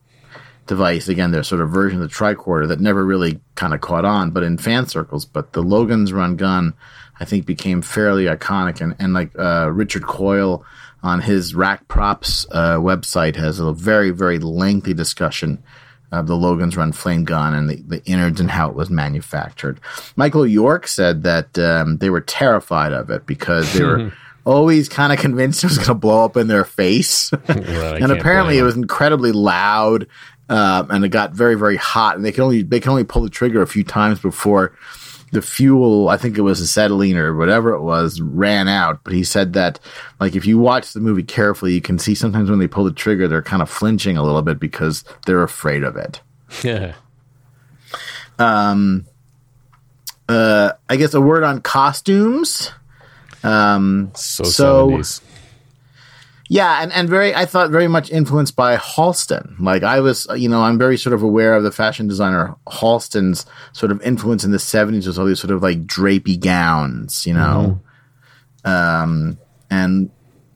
[0.67, 4.05] device again their sort of version of the tricorder that never really kind of caught
[4.05, 5.25] on but in fan circles.
[5.25, 6.75] But the logan's run gun
[7.21, 8.81] i think became fairly iconic.
[8.81, 10.65] And, and like uh, richard coyle
[11.05, 15.63] on his rack props uh, website has a very very lengthy discussion
[16.11, 19.79] of the logan's run flame gun and the, the innards and how it was manufactured.
[20.17, 24.13] Michael york said that um, they were terrified of it because they were
[24.45, 27.33] always kind of convinced it was going to blow up in their face.
[27.49, 30.07] I and apparently it was incredibly loud
[30.49, 33.23] um, and it got very very hot and they can only they can only pull
[33.23, 34.75] the trigger a few times before
[35.35, 39.23] the fuel i think it was acetylene or whatever it was ran out but he
[39.25, 39.79] said that
[40.21, 42.93] like if you watch the movie carefully you can see sometimes when they pull the
[42.93, 46.21] trigger they're kind of flinching a little bit because they're afraid of it
[46.63, 46.95] Yeah.
[48.39, 49.07] Um,
[50.29, 52.71] uh, i guess a word on costumes
[53.43, 55.21] So, So- 70s.
[56.55, 59.59] Yeah, and, and very, I thought very much influenced by Halston.
[59.59, 63.45] Like I was, you know, I'm very sort of aware of the fashion designer Halston's
[63.73, 67.35] sort of influence in the 70s with all these sort of like drapey gowns, you
[67.35, 67.81] know.
[68.65, 69.37] Um,
[69.69, 70.11] and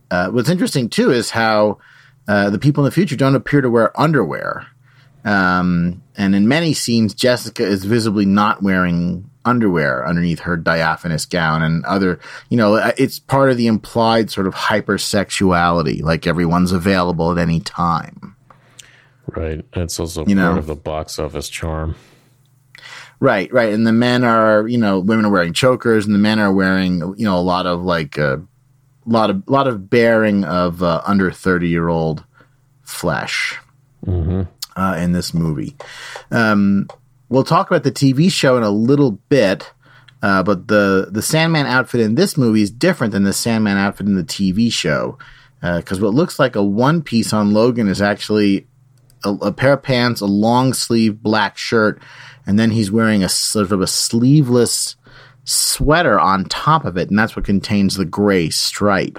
[0.09, 1.79] uh, what's interesting too is how
[2.29, 4.69] uh, the people in the future don't appear to wear underwear.
[5.25, 11.63] Um, and in many scenes, Jessica is visibly not wearing underwear underneath her diaphanous gown
[11.63, 12.21] and other,
[12.51, 17.39] you know, uh, it's part of the implied sort of hypersexuality, like everyone's available at
[17.39, 18.37] any time.
[19.27, 19.65] Right.
[19.73, 20.59] That's also You part know.
[20.59, 21.97] of the box office charm.
[23.21, 23.73] Right, right.
[23.73, 27.01] And the men are, you know, women are wearing chokers and the men are wearing,
[27.17, 28.41] you know, a lot of like a
[29.07, 32.25] lot of lot of bearing of uh, under 30 year old
[32.83, 33.59] flesh
[34.07, 35.77] uh, in this movie.
[36.31, 36.87] Um,
[37.29, 39.73] we'll talk about the TV show in a little bit.
[40.21, 44.07] Uh, but the the Sandman outfit in this movie is different than the Sandman outfit
[44.07, 45.17] in the TV show
[45.61, 48.67] because what looks like a one piece on Logan is actually
[49.25, 52.01] a, a pair of pants, a long sleeve black shirt,
[52.47, 54.97] and then he's wearing a sort of a sleeveless
[55.45, 59.19] sweater on top of it, and that's what contains the gray stripe.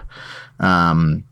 [0.60, 1.24] Um,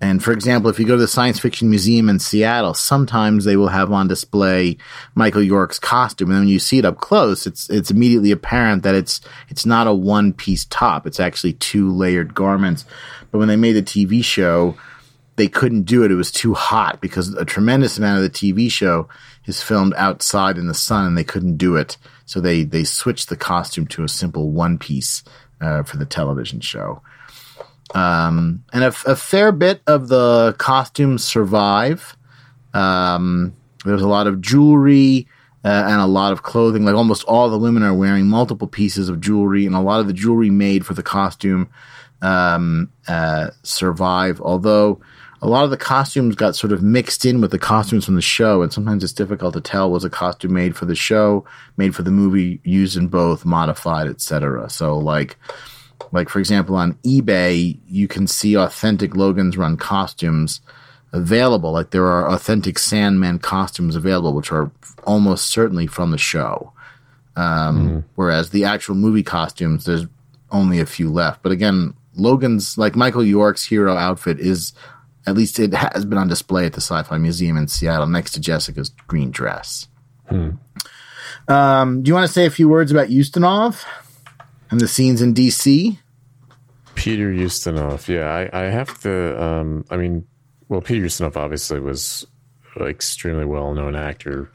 [0.00, 3.56] and for example, if you go to the Science Fiction Museum in Seattle, sometimes they
[3.56, 4.76] will have on display
[5.16, 8.94] Michael York's costume, and when you see it up close, it's it's immediately apparent that
[8.94, 12.84] it's it's not a one piece top; it's actually two layered garments.
[13.32, 14.76] But when they made the TV show,
[15.34, 18.70] they couldn't do it; it was too hot because a tremendous amount of the TV
[18.70, 19.08] show
[19.46, 21.96] is filmed outside in the sun, and they couldn't do it.
[22.24, 25.24] So they they switched the costume to a simple one piece
[25.60, 27.02] uh, for the television show.
[27.94, 32.16] Um, and a, a, fair bit of the costumes survive.
[32.74, 35.26] Um, there's a lot of jewelry
[35.64, 36.84] uh, and a lot of clothing.
[36.84, 40.06] Like almost all the women are wearing multiple pieces of jewelry, and a lot of
[40.06, 41.70] the jewelry made for the costume
[42.20, 44.40] um, uh, survive.
[44.40, 45.00] Although
[45.40, 48.22] a lot of the costumes got sort of mixed in with the costumes from the
[48.22, 51.44] show, and sometimes it's difficult to tell was a costume made for the show,
[51.76, 54.68] made for the movie, used in both, modified, etc.
[54.68, 55.36] So like
[56.12, 60.60] like for example, on eBay, you can see authentic Logan's Run costumes
[61.12, 61.72] available.
[61.72, 64.70] Like there are authentic Sandman costumes available, which are
[65.04, 66.72] almost certainly from the show.
[67.36, 67.98] Um, mm-hmm.
[68.14, 70.06] Whereas the actual movie costumes, there's
[70.50, 71.42] only a few left.
[71.42, 74.72] But again, Logan's like Michael York's hero outfit is
[75.26, 78.40] at least it has been on display at the Sci-Fi Museum in Seattle next to
[78.40, 79.88] Jessica's green dress.
[80.28, 80.50] Hmm.
[81.46, 83.84] Um, do you want to say a few words about Ustinov?
[84.70, 85.98] And the scenes in DC.
[86.94, 89.42] Peter Ustinov, yeah, I, I have to.
[89.42, 90.26] Um, I mean,
[90.68, 92.26] well, Peter Ustinov obviously was
[92.76, 94.50] an extremely well known actor,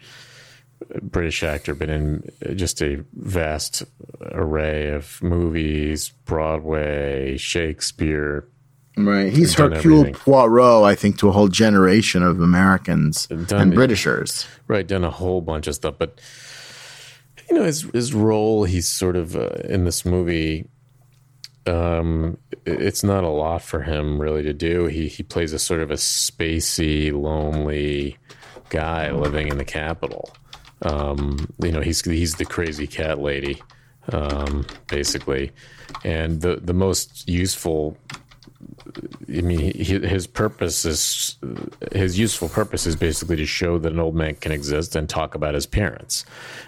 [1.01, 3.83] British actor, been in just a vast
[4.31, 8.47] array of movies, Broadway, Shakespeare.
[8.95, 10.13] Right, he's Hercule everything.
[10.13, 14.45] Poirot, I think, to a whole generation of Americans done, and Britishers.
[14.67, 16.19] Right, done a whole bunch of stuff, but
[17.49, 20.67] you know his his role he's sort of uh, in this movie
[21.67, 24.85] um it's not a lot for him really to do.
[24.85, 28.17] He he plays a sort of a spacey lonely
[28.69, 30.33] guy living in the capital.
[30.81, 33.61] Um you know he's he's the crazy cat lady
[34.11, 35.51] um basically.
[36.03, 37.97] And the the most useful
[39.29, 41.37] I mean, his purpose is
[41.91, 45.35] his useful purpose is basically to show that an old man can exist and talk
[45.35, 46.25] about his parents.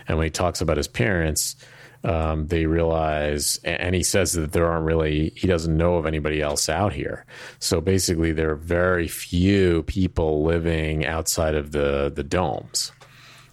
[0.08, 1.56] And when he talks about his parents,
[2.04, 6.40] um, they realize, and he says that there aren't really, he doesn't know of anybody
[6.40, 7.26] else out here.
[7.60, 12.92] So basically, there are very few people living outside of the the domes,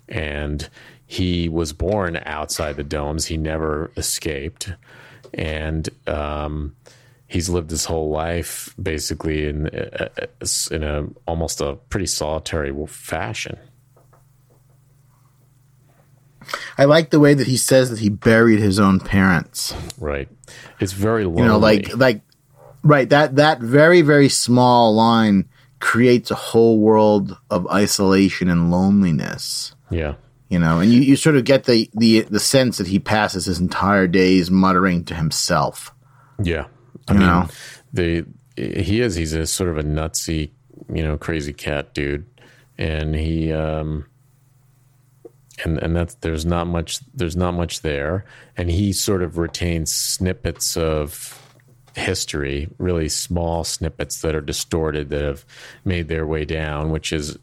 [0.08, 0.68] and
[1.06, 3.26] he was born outside the domes.
[3.26, 4.72] He never escaped,
[5.32, 6.76] and um,
[7.32, 10.08] he's lived his whole life basically in uh,
[10.70, 13.58] in a almost a pretty solitary fashion.
[16.76, 19.74] I like the way that he says that he buried his own parents.
[19.98, 20.28] Right.
[20.80, 21.42] It's very lonely.
[21.42, 22.20] You know, like like
[22.82, 25.48] right that that very very small line
[25.80, 29.74] creates a whole world of isolation and loneliness.
[29.90, 30.14] Yeah.
[30.50, 33.46] You know, and you, you sort of get the, the the sense that he passes
[33.46, 35.94] his entire days muttering to himself.
[36.42, 36.66] Yeah.
[37.08, 37.28] I you mean,
[37.92, 38.24] the
[38.56, 40.50] he is he's a sort of a nutsy,
[40.92, 42.26] you know, crazy cat dude,
[42.78, 44.06] and he um,
[45.64, 48.24] and and that's there's not much there's not much there,
[48.56, 51.38] and he sort of retains snippets of
[51.94, 55.44] history, really small snippets that are distorted that have
[55.84, 57.38] made their way down, which is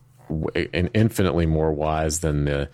[0.94, 2.70] infinitely more wise than the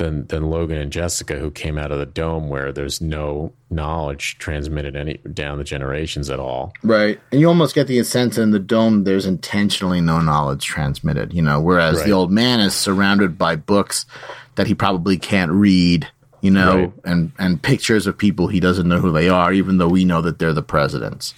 [0.00, 4.38] than than Logan and Jessica, who came out of the dome where there's no knowledge
[4.38, 6.72] transmitted any down the generations at all.
[6.82, 11.34] Right, and you almost get the sense in the dome there's intentionally no knowledge transmitted.
[11.34, 12.06] You know, whereas right.
[12.06, 14.06] the old man is surrounded by books
[14.54, 16.08] that he probably can't read.
[16.40, 16.92] You know, right.
[17.04, 20.22] and and pictures of people he doesn't know who they are, even though we know
[20.22, 21.34] that they're the presidents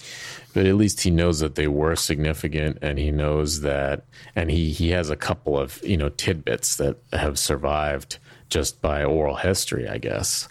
[0.53, 4.05] but at least he knows that they were significant and he knows that
[4.35, 8.19] and he he has a couple of you know tidbits that have survived
[8.53, 10.47] just by oral history, I guess.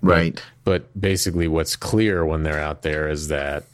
[0.00, 0.34] Right.
[0.62, 3.64] But, but basically, what's clear when they're out there is that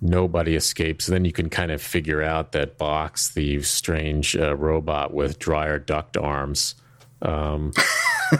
[0.00, 1.06] nobody escapes.
[1.06, 5.78] Then you can kind of figure out that Box, the strange uh, robot with dryer
[5.78, 6.74] duct arms,
[7.22, 7.72] um,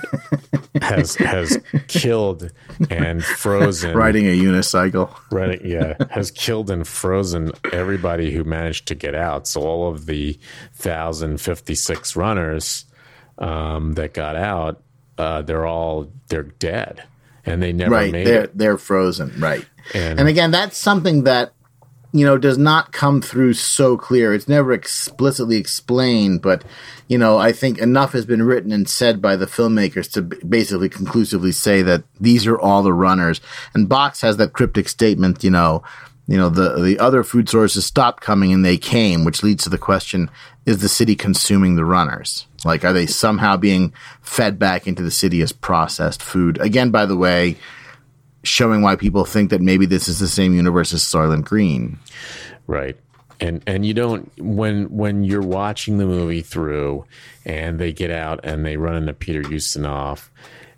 [0.82, 1.58] has has
[1.88, 2.52] killed
[2.90, 5.14] and frozen riding a unicycle.
[5.64, 9.46] Yeah, has killed and frozen everybody who managed to get out.
[9.46, 10.38] So all of the
[10.74, 12.84] thousand fifty six runners
[13.38, 14.82] um, that got out,
[15.18, 17.04] uh, they're all they're dead,
[17.44, 18.12] and they never right.
[18.12, 18.56] made they're, it.
[18.58, 19.64] They're frozen, right?
[19.94, 21.52] And, and again, that's something that
[22.12, 24.34] you know does not come through so clear.
[24.34, 26.64] It's never explicitly explained, but
[27.08, 30.88] you know, I think enough has been written and said by the filmmakers to basically
[30.88, 33.40] conclusively say that these are all the runners.
[33.74, 35.82] And Box has that cryptic statement, you know,
[36.26, 39.70] you know the the other food sources stopped coming and they came, which leads to
[39.70, 40.30] the question:
[40.66, 42.46] Is the city consuming the runners?
[42.64, 46.60] Like, are they somehow being fed back into the city as processed food?
[46.60, 47.56] Again, by the way,
[48.42, 51.98] showing why people think that maybe this is the same universe as Soylent Green.
[52.66, 52.96] Right.
[53.38, 57.04] And and you don't when when you're watching the movie through
[57.44, 60.28] and they get out and they run into Peter Ustinov,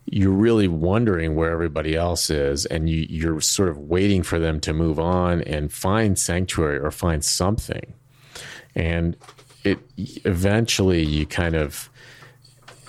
[0.07, 4.59] you're really wondering where everybody else is and you, you're sort of waiting for them
[4.61, 7.95] to move on and find sanctuary or find something.
[8.75, 9.17] And
[9.65, 9.79] it
[10.25, 11.91] eventually you kind of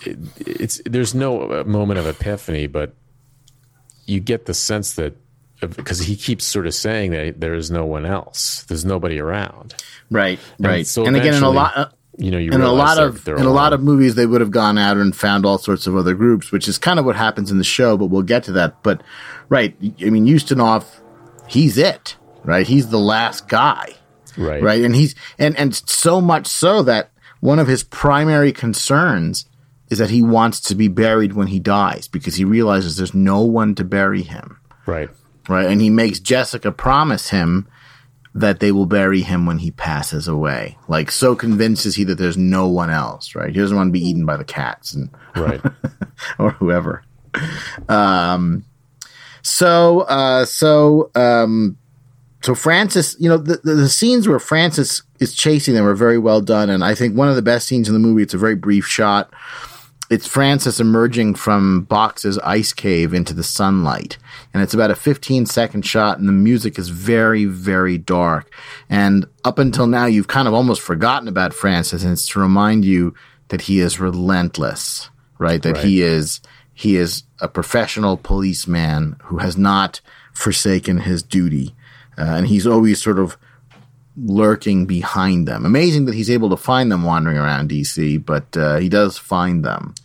[0.06, 2.94] it, it's there's no moment of epiphany, but
[4.06, 5.16] you get the sense that
[5.60, 9.76] because he keeps sort of saying that there is no one else, there's nobody around.
[10.10, 10.88] Right, And right.
[10.88, 13.46] so and again, in a lot, uh, You know, you in a lot of in
[13.46, 16.14] a lot of movies, they would have gone out and found all sorts of other
[16.16, 17.98] groups, which is kind of what happens in the show.
[17.98, 18.82] But we'll get to that.
[18.84, 19.04] But
[19.50, 20.86] right, I mean, Ustinov,
[21.48, 22.66] he's it, right?
[22.66, 23.96] He's the last guy.
[24.40, 24.82] Right, right?
[24.82, 29.46] And he's and and so much so that one of his primary concerns
[29.90, 33.42] is that he wants to be buried when he dies because he realizes there's no
[33.42, 35.10] one to bury him, right,
[35.48, 35.68] right?
[35.68, 37.68] And he makes Jessica promise him
[38.36, 40.78] that they will bury him when he passes away.
[40.88, 43.50] Like so convinced is he that there's no one else, right?
[43.50, 45.62] He doesn't want to be eaten by the cats and right.
[46.40, 47.04] or whoever.
[47.88, 48.66] Um,
[49.42, 51.78] so, uh, so, um,
[52.42, 56.18] so Francis, you know, the, the, the scenes where Francis is chasing them are very
[56.18, 56.70] well done.
[56.70, 58.86] And I think one of the best scenes in the movie, it's a very brief
[58.86, 59.34] shot.
[60.10, 64.18] It's Francis emerging from Box's ice cave into the sunlight.
[64.54, 68.52] And it's about a 15 second shot, and the music is very, very dark.
[68.90, 72.86] And up until now, you've kind of almost forgotten about Francis, and it's to remind
[72.86, 73.14] you
[73.50, 75.62] that he is relentless, right?
[75.62, 76.42] That he is
[76.74, 80.02] he is a professional policeman who has not
[80.34, 81.76] forsaken his duty,
[82.20, 83.38] uh, and he's always sort of
[84.18, 85.66] lurking behind them.
[85.66, 89.64] Amazing that he's able to find them wandering around DC, but uh, he does find
[89.64, 89.96] them.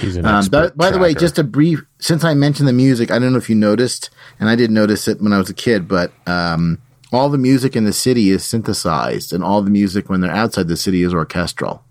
[0.00, 1.84] Um, expert by, the way, just a brief.
[1.98, 4.10] Since I mentioned the music, I don't know if you noticed,
[4.40, 6.80] and I did notice it when I was a kid, but um,
[7.12, 10.68] all the music in the city is synthesized, and all the music when they're outside
[10.68, 11.84] the city is orchestral.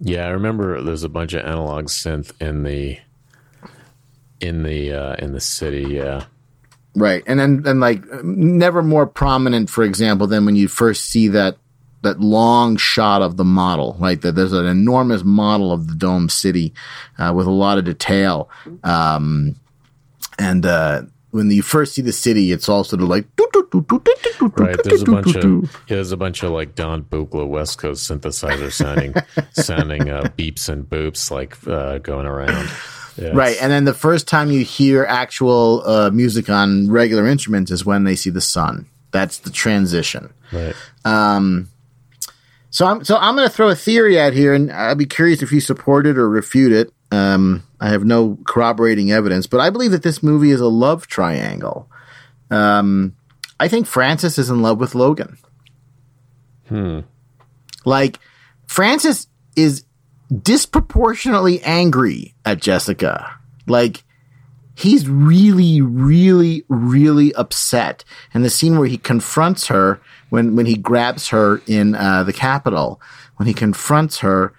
[0.00, 2.98] yeah, I remember there's a bunch of analog synth in the
[4.40, 5.94] in the uh, in the city.
[5.94, 6.24] Yeah,
[6.94, 11.28] Right, and then and like never more prominent, for example, than when you first see
[11.28, 11.56] that
[12.02, 13.96] that long shot of the model.
[13.98, 16.74] Right, that there's an enormous model of the dome city
[17.18, 18.50] uh, with a lot of detail,
[18.84, 19.56] um,
[20.38, 23.24] and uh, when you first see the city, it's all sort of like
[24.58, 24.76] right.
[24.84, 28.70] There's a bunch of yeah, there's a bunch of like Don Buchla West Coast synthesizer
[28.70, 29.14] sounding
[29.52, 32.68] sounding uh, beeps and boops like uh, going around.
[33.16, 37.70] Yeah, Right, and then the first time you hear actual uh, music on regular instruments
[37.70, 38.88] is when they see the sun.
[39.10, 40.32] That's the transition.
[40.52, 40.74] right.
[42.72, 45.42] So I'm so I'm going to throw a theory out here, and I'd be curious
[45.42, 46.90] if you support it or refute it.
[47.10, 51.06] Um, I have no corroborating evidence, but I believe that this movie is a love
[51.06, 51.90] triangle.
[52.50, 53.14] Um,
[53.60, 55.36] I think Francis is in love with Logan.
[56.68, 57.00] Hmm.
[57.84, 58.18] Like
[58.66, 59.84] Francis is
[60.40, 63.38] disproportionately angry at Jessica.
[63.66, 64.04] Like
[64.74, 68.04] he's really, really, really upset.
[68.32, 72.32] And the scene where he confronts her when when he grabs her in uh, the
[72.32, 73.00] Capitol,
[73.36, 74.54] when he confronts her,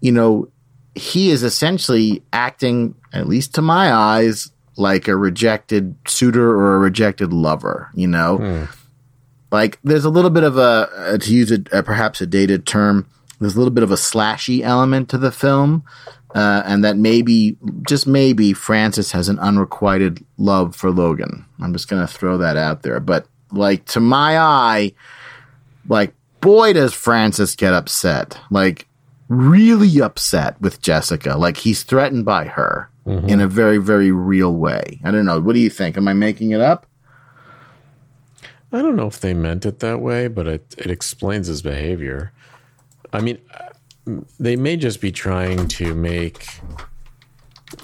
[0.00, 0.48] you know,
[0.94, 6.78] he is essentially acting, at least to my eyes, like a rejected suitor or a
[6.78, 7.90] rejected lover.
[7.94, 8.36] You know,
[9.50, 12.66] like there's a little bit of a uh, to use a, a perhaps a dated
[12.66, 13.06] term.
[13.40, 15.84] There's a little bit of a slashy element to the film,
[16.34, 21.44] uh, and that maybe, just maybe, Francis has an unrequited love for Logan.
[21.60, 23.00] I'm just gonna throw that out there.
[23.00, 24.92] But like to my eye,
[25.88, 28.38] like boy does Francis get upset.
[28.50, 28.86] Like
[29.28, 31.36] really upset with Jessica.
[31.36, 32.90] Like he's threatened by her
[33.26, 35.00] in a very, very real way.
[35.02, 35.40] I don't know.
[35.40, 35.96] What do you think?
[35.96, 36.86] Am I making it up?
[38.70, 42.32] I don't know if they meant it that way, but it, it explains his behavior.
[43.12, 43.38] I mean,
[44.38, 46.46] they may just be trying to make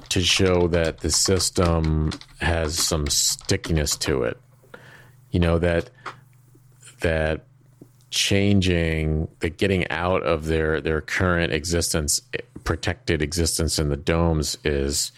[0.08, 2.10] to show that the system
[2.40, 4.40] has some stickiness to it.
[5.30, 5.90] You know that
[7.00, 7.44] that
[8.10, 12.20] changing, that getting out of their their current existence,
[12.62, 15.12] protected existence in the domes is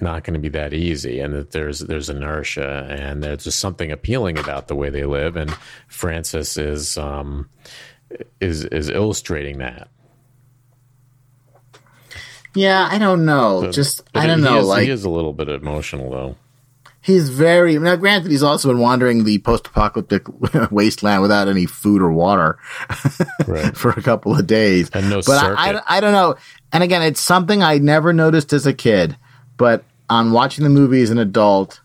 [0.00, 3.92] not going to be that easy and that there's there's inertia and there's just something
[3.92, 5.50] appealing about the way they live and
[5.86, 7.48] Francis is um
[8.40, 9.88] is is illustrating that
[12.54, 13.70] Yeah, I don't know.
[13.72, 14.58] Just I don't know.
[14.60, 16.36] is, like he is a little bit emotional though
[17.04, 17.96] He's very now.
[17.96, 20.22] Granted, he's also been wandering the post-apocalyptic
[20.70, 22.58] wasteland without any food or water
[23.46, 23.76] Right.
[23.76, 24.88] for a couple of days.
[24.94, 25.74] And no but I.
[25.74, 26.36] I, I don't know.
[26.72, 29.18] And again, it's something I never noticed as a kid,
[29.58, 31.78] but on watching the movie as an adult,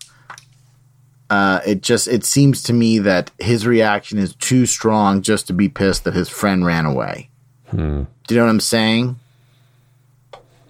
[1.30, 5.52] uh, it just it seems to me that his reaction is too strong just to
[5.52, 7.30] be pissed that his friend ran away.
[7.68, 8.02] Hmm.
[8.26, 9.18] Do you know what I'm saying?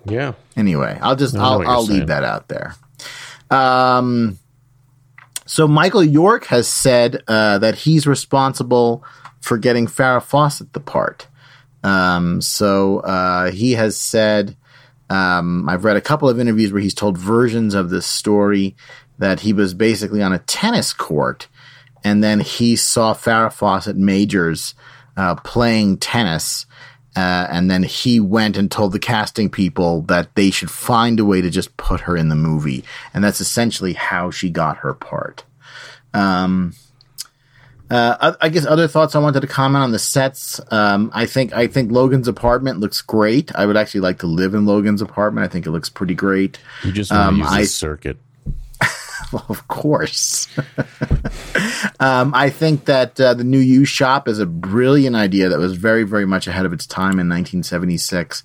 [0.04, 0.34] Yeah.
[0.56, 2.00] Anyway, I'll just I'll I'll saying.
[2.00, 2.74] leave that out there.
[3.50, 4.38] Um,
[5.46, 9.02] so Michael York has said uh, that he's responsible
[9.40, 11.26] for getting Farrah Fawcett the part.
[11.82, 14.56] Um, so uh, he has said,
[15.08, 18.76] um, I've read a couple of interviews where he's told versions of this story
[19.20, 21.46] that he was basically on a tennis court
[22.02, 24.74] and then he saw Farrah Fawcett Majors
[25.16, 26.66] uh, playing tennis.
[27.16, 31.24] Uh, and then he went and told the casting people that they should find a
[31.24, 32.84] way to just put her in the movie.
[33.12, 35.44] And that's essentially how she got her part.
[36.14, 36.72] Um,
[37.90, 40.60] uh, I I guess other thoughts I wanted to comment on the sets.
[40.70, 43.52] Um, I think I think Logan's apartment looks great.
[43.56, 45.44] I would actually like to live in Logan's apartment.
[45.44, 46.58] I think it looks pretty great.
[46.84, 48.18] You just want Um, to use I- circuit.
[49.48, 50.48] Of course.
[52.00, 55.76] um, I think that uh, the new U shop is a brilliant idea that was
[55.76, 58.42] very, very much ahead of its time in 1976.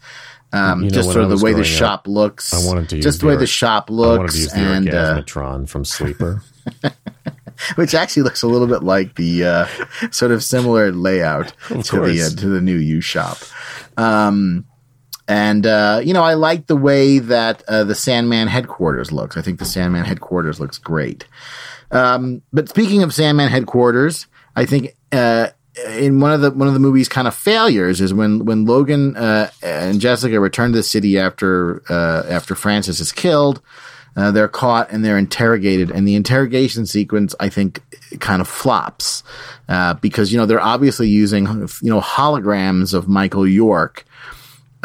[0.53, 2.53] Um, You know, just sort of the way the up, shop looks.
[2.53, 4.89] I wanted to use just the way the shop I wanted to looks, the and
[4.89, 6.43] uh, from Sleeper.
[7.75, 9.67] which actually looks a little bit like the uh,
[10.11, 13.37] sort of similar layout to the uh, to the new U shop.
[13.97, 14.65] Um,
[15.27, 19.37] and uh, you know, I like the way that uh, the Sandman headquarters looks.
[19.37, 21.25] I think the Sandman headquarters looks great.
[21.91, 25.49] Um, but speaking of Sandman headquarters, I think uh,
[25.97, 29.15] in one of the one of the movie's kind of failures is when when Logan
[29.17, 33.61] uh, and Jessica return to the city after uh, after Francis is killed.
[34.17, 37.81] Uh, they're caught and they're interrogated, and the interrogation sequence, I think,
[38.21, 39.23] kind of flops
[39.67, 41.45] uh, because you know they're obviously using
[41.81, 44.05] you know holograms of Michael York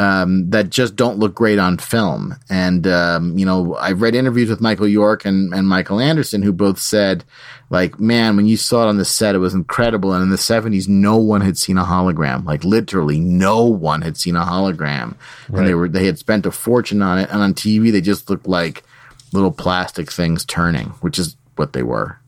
[0.01, 2.35] um, that just don't look great on film.
[2.49, 6.51] And um, you know, I've read interviews with Michael York and, and Michael Anderson who
[6.51, 7.23] both said,
[7.69, 10.11] like, man, when you saw it on the set, it was incredible.
[10.11, 12.43] And in the seventies, no one had seen a hologram.
[12.45, 15.15] Like literally, no one had seen a hologram,
[15.47, 17.29] and they were they had spent a fortune on it.
[17.29, 18.83] And on TV, they just looked like
[19.31, 22.17] little plastic things turning, which is what they were.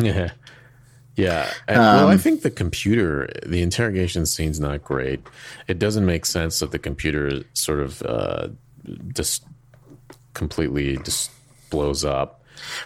[0.00, 0.30] Yeah.
[1.16, 1.50] Yeah.
[1.68, 5.20] And, well, Um, I think the computer, the interrogation scene's not great.
[5.68, 8.48] It doesn't make sense that the computer sort of uh,
[9.14, 9.44] just
[10.34, 11.30] completely just
[11.70, 12.38] blows up.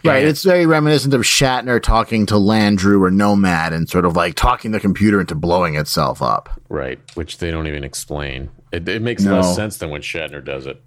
[0.05, 0.24] Right.
[0.24, 4.70] It's very reminiscent of Shatner talking to Landru or Nomad and sort of like talking
[4.70, 6.49] the computer into blowing itself up.
[6.68, 8.49] right, which they don't even explain.
[8.72, 9.37] It, it makes No.
[9.37, 10.83] less sense than when Shatner does it.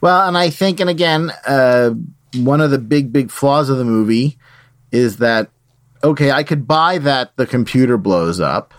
[0.00, 1.90] Well, and I think, and again, uh,
[2.36, 4.38] one of the big, big flaws of the movie
[4.92, 5.50] is that,
[6.04, 8.74] okay, I could buy that the computer blows up,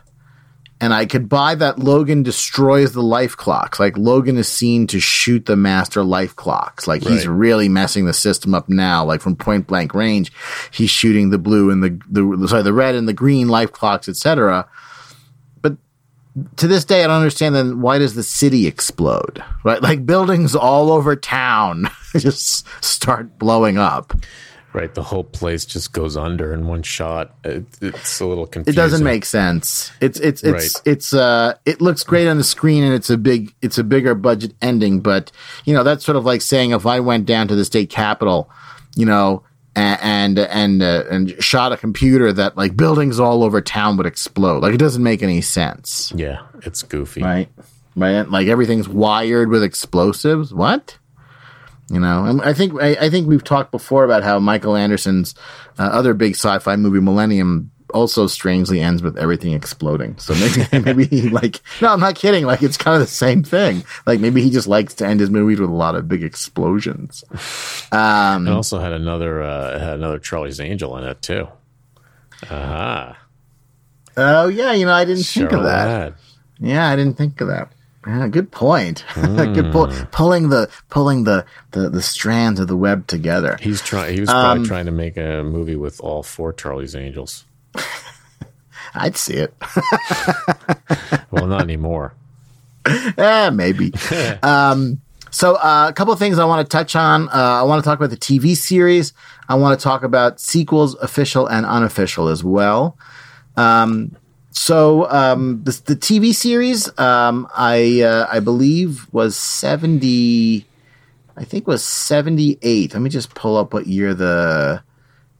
[0.80, 3.80] and I could buy that Logan destroys the life clocks.
[3.80, 6.88] Like, Logan is seen to shoot the master life clocks.
[6.88, 9.04] Like, he's really messing the system up now.
[9.04, 10.32] Like, from point blank range,
[10.72, 14.08] he's shooting the blue and the, the sorry, the red and the green life clocks,
[14.08, 14.68] etc
[15.62, 15.78] But
[16.58, 19.44] to this day, I don't understand then why does the city explode?
[19.64, 19.82] Right?
[19.82, 24.14] Like buildings all over town just start blowing up.
[24.76, 27.34] Right, the whole place just goes under in one shot.
[27.44, 28.74] It, it's a little confusing.
[28.74, 29.92] It doesn't make sense.
[30.02, 30.82] It's it's it's Right.
[30.86, 34.16] it's uh it looks great on the screen and it's a big it's a bigger
[34.16, 35.32] budget ending, but
[35.64, 38.50] you know, that's sort of like saying if I went down to the state capitol,
[38.96, 39.44] you know,
[39.78, 44.62] and and uh, and shot a computer that like buildings all over town would explode.
[44.62, 46.12] Like it doesn't make any sense.
[46.16, 47.22] Yeah, it's goofy.
[47.24, 47.50] right?
[47.96, 48.24] Right?
[48.30, 50.54] Like everything's wired with explosives.
[50.54, 50.98] What?
[51.90, 55.36] You know, and I think I, I think we've talked before about how Michael Anderson's
[55.78, 60.18] uh, other big sci-fi movie, Millennium, also strangely ends with everything exploding.
[60.18, 62.46] So maybe maybe he like no, I'm not kidding.
[62.46, 63.84] Like it's kind of the same thing.
[64.08, 67.24] Like maybe he just likes to end his movies with a lot of big explosions.
[67.92, 71.48] Um, It also had another uh, had another Charlie's Angel in it too.
[72.50, 73.18] Aha,
[74.18, 76.16] oh yeah, you know I didn't think of that.
[76.60, 77.72] Yeah, I didn't think of that.
[78.08, 79.00] Yeah, good point.
[79.16, 79.54] Hmm.
[79.54, 83.58] good pull, pulling the pulling the, the the strands of the web together.
[83.62, 84.14] He's trying.
[84.14, 87.46] He was Um, probably trying to make a movie with all four Charlie's Angels.
[88.94, 89.54] I'd see it.
[91.32, 92.14] Well, not anymore.
[92.86, 93.92] eh, maybe.
[94.42, 95.02] um,
[95.32, 97.28] so uh, a couple of things I want to touch on.
[97.28, 99.12] Uh, I want to talk about the TV series.
[99.50, 102.98] I want to talk about sequels, official and unofficial as well.
[103.58, 104.16] Um,
[104.56, 110.66] so um, the, the TV series, um, I uh, I believe was seventy.
[111.36, 112.94] I think was seventy eight.
[112.94, 114.82] Let me just pull up what year the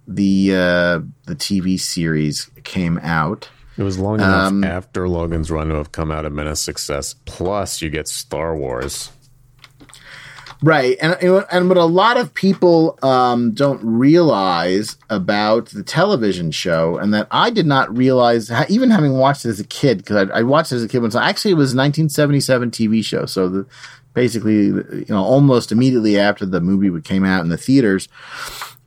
[0.06, 3.50] the uh, the TV series came out.
[3.78, 7.16] It was long enough um, after Logan's Run to have come out a success.
[7.26, 9.12] Plus, you get Star Wars.
[10.64, 16.98] Right, and and what a lot of people um, don't realize about the television show,
[16.98, 20.40] and that I did not realize, even having watched it as a kid, because I,
[20.40, 21.14] I, watched it as a kid once.
[21.14, 23.66] Actually, it was a 1977 TV show, so the,
[24.16, 28.08] basically, you know, almost immediately after the movie came out in the theaters.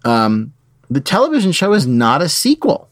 [0.04, 0.54] Um,
[0.90, 2.88] the television show is not a sequel.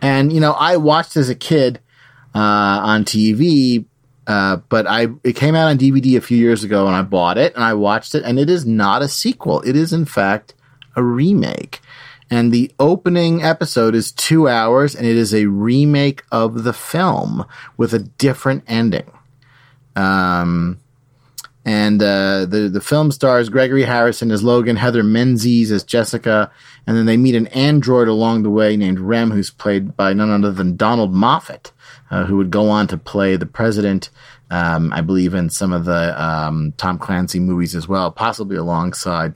[0.00, 1.80] And, you know, I watched as a kid
[2.34, 3.84] uh, on TV,
[4.26, 7.38] uh, but I it came out on DVD a few years ago and I bought
[7.38, 9.60] it and I watched it, and it is not a sequel.
[9.62, 10.54] It is, in fact,
[10.96, 11.80] a remake.
[12.30, 17.44] And the opening episode is two hours and it is a remake of the film
[17.76, 19.10] with a different ending.
[19.94, 20.80] Um,
[21.64, 26.50] and uh, the the film stars Gregory Harrison as Logan, Heather Menzies as Jessica,
[26.86, 30.30] and then they meet an android along the way named Rem, who's played by none
[30.30, 31.72] other than Donald Moffat,
[32.14, 34.10] uh, who would go on to play the president,
[34.50, 39.34] um, I believe, in some of the um, Tom Clancy movies as well, possibly alongside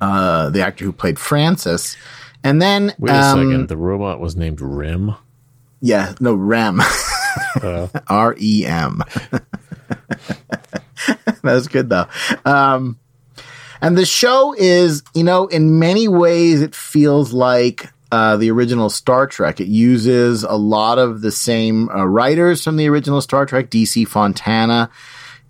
[0.00, 1.96] uh, the actor who played Francis.
[2.44, 5.16] And then wait a um, second, the robot was named Rim?
[5.80, 6.80] Yeah, no Rem,
[7.62, 7.88] uh.
[8.06, 9.02] R E M.
[11.26, 12.06] that was good though.
[12.44, 13.00] Um,
[13.80, 18.88] and the show is, you know, in many ways, it feels like uh, the original
[18.90, 19.60] Star Trek.
[19.60, 23.70] It uses a lot of the same uh, writers from the original Star Trek.
[23.70, 24.90] DC Fontana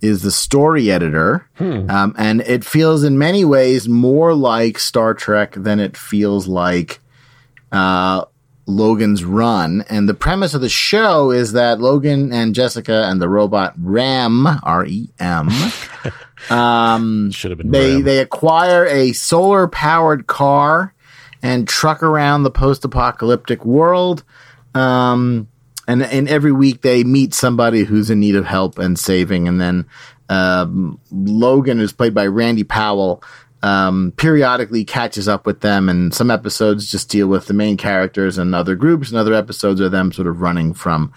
[0.01, 1.47] is the story editor.
[1.55, 1.89] Hmm.
[1.89, 6.99] Um, and it feels in many ways more like Star Trek than it feels like
[7.71, 8.25] uh,
[8.65, 9.83] Logan's Run.
[9.89, 14.47] And the premise of the show is that Logan and Jessica and the robot Ram,
[14.63, 15.49] R E M,
[16.49, 18.03] um, should have been they Ram.
[18.03, 20.93] they acquire a solar powered car
[21.41, 24.23] and truck around the post apocalyptic world.
[24.75, 25.47] Um,
[25.87, 29.59] and and every week they meet somebody who's in need of help and saving, and
[29.59, 29.87] then
[30.29, 33.23] um, Logan who's played by Randy Powell
[33.63, 38.37] um, periodically catches up with them, and some episodes just deal with the main characters
[38.37, 41.11] and other groups, and other episodes are them sort of running from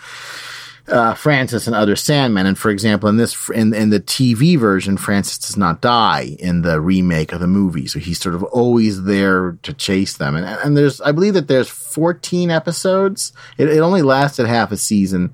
[0.93, 2.47] uh, Francis and other Sandmen.
[2.47, 6.63] And for example, in this in in the TV version, Francis does not die in
[6.63, 10.37] the remake of the movie, so he's sort of always there to chase them.
[10.37, 13.33] And and there's I believe that there's 14 episodes.
[13.59, 15.33] It, it only lasted half a season.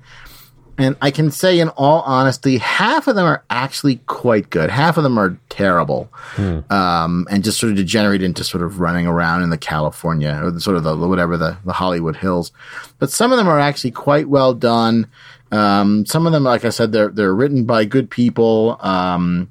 [0.81, 4.71] And I can say, in all honesty, half of them are actually quite good.
[4.71, 6.61] Half of them are terrible, hmm.
[6.71, 10.53] um, and just sort of degenerate into sort of running around in the California or
[10.53, 12.53] the, sort of the whatever the, the Hollywood hills.
[13.01, 15.09] But some of them are actually quite well done.
[15.51, 18.79] Um, some of them, like I said, they're they're written by good people.
[18.81, 19.51] Um,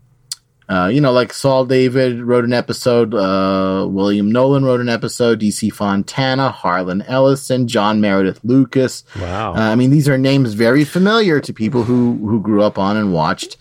[0.70, 5.40] uh, you know, like Saul David wrote an episode, uh, William Nolan wrote an episode,
[5.40, 9.06] DC Fontana, Harlan Ellison, John Meredith Lucas.
[9.18, 9.54] Wow.
[9.54, 12.98] Uh, I mean, these are names very familiar to people who, who grew up on
[12.98, 13.56] and watched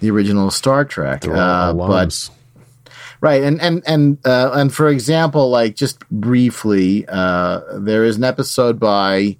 [0.00, 1.28] the original Star Trek.
[1.28, 2.30] Uh, but,
[3.20, 3.42] right.
[3.42, 8.80] And, and, and, uh, and for example, like just briefly, uh, there is an episode
[8.80, 9.36] by,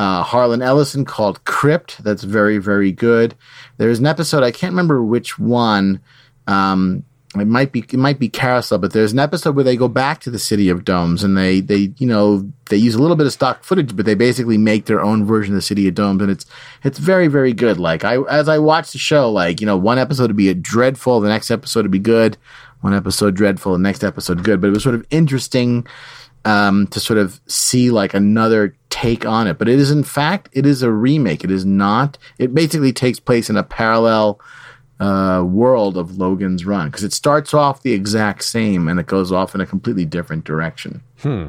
[0.00, 2.02] uh, Harlan Ellison called Crypt.
[2.02, 3.34] That's very, very good.
[3.76, 6.00] There's an episode, I can't remember which one,
[6.46, 7.04] um,
[7.36, 10.20] it might be it might be carousel, but there's an episode where they go back
[10.22, 13.26] to the city of domes and they they you know they use a little bit
[13.26, 16.22] of stock footage, but they basically make their own version of the city of domes,
[16.22, 16.44] and it's
[16.82, 17.78] it's very very good.
[17.78, 20.54] Like I as I watch the show, like you know one episode would be a
[20.54, 22.36] dreadful, the next episode would be good,
[22.80, 25.86] one episode dreadful, the next episode good, but it was sort of interesting
[26.44, 29.58] um, to sort of see like another take on it.
[29.58, 31.44] But it is in fact it is a remake.
[31.44, 32.18] It is not.
[32.38, 34.40] It basically takes place in a parallel
[34.98, 39.32] uh, world of Logan's Run because it starts off the exact same and it goes
[39.32, 41.02] off in a completely different direction.
[41.20, 41.48] Hmm.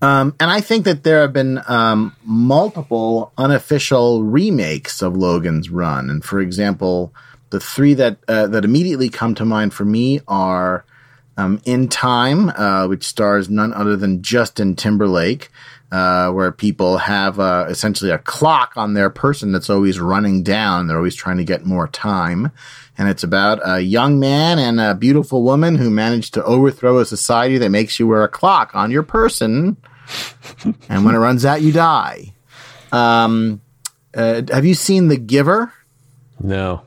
[0.00, 6.10] Um, and I think that there have been um, multiple unofficial remakes of Logan's Run.
[6.10, 7.14] And for example,
[7.50, 10.84] the three that uh, that immediately come to mind for me are
[11.36, 15.50] um, In Time, uh, which stars none other than Justin Timberlake,
[15.92, 20.86] uh, where people have uh, essentially a clock on their person that's always running down.
[20.86, 22.50] They're always trying to get more time.
[22.96, 27.04] And it's about a young man and a beautiful woman who managed to overthrow a
[27.04, 29.76] society that makes you wear a clock on your person.
[30.88, 32.32] and when it runs out, you die.
[32.90, 33.60] Um,
[34.14, 35.74] uh, have you seen The Giver?
[36.40, 36.82] No.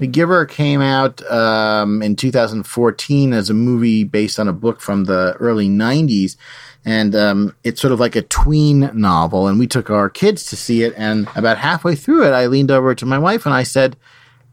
[0.00, 5.04] The Giver came out um, in 2014 as a movie based on a book from
[5.04, 6.36] the early 90s
[6.84, 9.46] and um, it's sort of like a tween novel.
[9.46, 12.70] And we took our kids to see it, and about halfway through it, I leaned
[12.70, 13.96] over to my wife and I said,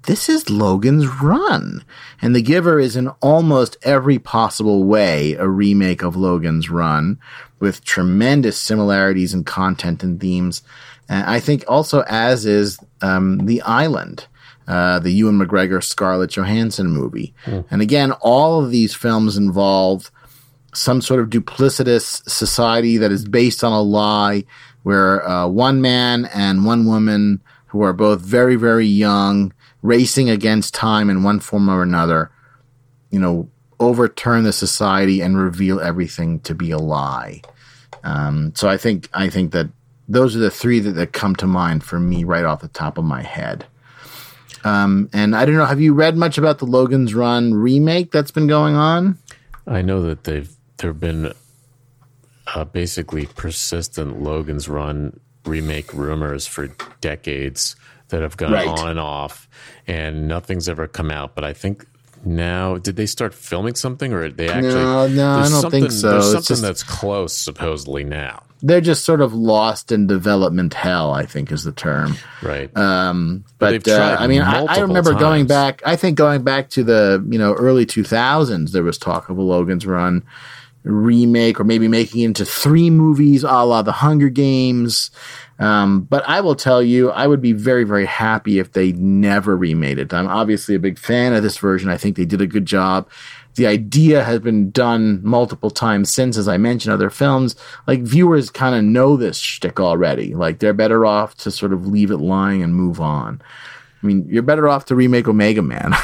[0.06, 1.84] this is Logan's Run.
[2.22, 7.20] And The Giver is in almost every possible way a remake of Logan's Run
[7.60, 10.62] with tremendous similarities in content and themes.
[11.10, 14.28] And I think also as is um, The Island.
[14.68, 17.36] Uh, the Ewan McGregor Scarlett Johansson movie.
[17.70, 20.10] And again, all of these films involve
[20.76, 24.44] some sort of duplicitous society that is based on a lie
[24.84, 30.74] where uh, one man and one woman who are both very, very young, racing against
[30.74, 32.32] time in one form or another,
[33.10, 33.50] you know,
[33.80, 37.42] overturn the society and reveal everything to be a lie.
[38.04, 39.70] Um, so I think I think that
[40.08, 42.98] those are the three that, that come to mind for me right off the top
[42.98, 43.66] of my head.
[44.64, 48.32] Um, and I don't know, have you read much about the Logan's Run remake that's
[48.32, 49.18] been going on?
[49.68, 51.34] I know that they've there have been
[52.54, 56.70] uh, basically persistent Logan's Run remake rumors for
[57.02, 57.76] decades
[58.10, 58.68] that have gone Right.
[58.68, 59.48] on and off,
[59.88, 61.36] and nothing's ever come out.
[61.36, 61.86] But I think
[62.24, 64.74] now, did they start filming something, or they actually?
[64.74, 66.12] No, no, I don't think so.
[66.12, 70.74] There's It's something just- that's close, supposedly now, They're just sort of lost in development
[70.74, 72.16] hell, I think is the term.
[72.42, 72.76] right?
[72.76, 75.82] Um, But but uh, I mean, I, I remember going back.
[75.86, 79.38] I think going back to the you know early two thousands, there was talk of
[79.38, 80.24] a Logan's Run
[80.86, 85.12] remake, or maybe making it into three movies, a la The Hunger Games.
[85.58, 89.56] Um, but I will tell you, I would be very, very happy if they never
[89.56, 90.14] remade it.
[90.14, 91.90] I'm obviously a big fan of this version.
[91.90, 93.10] I think they did a good job.
[93.56, 97.56] The idea has been done multiple times since, as I mentioned, other films.
[97.88, 100.36] Like viewers kind of know this shtick already.
[100.36, 103.42] Like they're better off to sort of leave it lying and move on.
[104.04, 105.96] I mean, you're better off to remake Omega Man.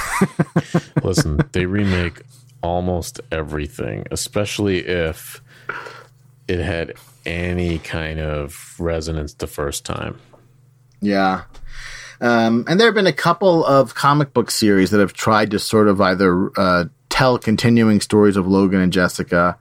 [1.03, 2.21] Listen, they remake
[2.61, 5.41] almost everything, especially if
[6.47, 6.93] it had
[7.25, 10.19] any kind of resonance the first time.
[11.01, 11.43] Yeah.
[12.19, 15.59] Um, and there have been a couple of comic book series that have tried to
[15.59, 19.57] sort of either uh, tell continuing stories of Logan and Jessica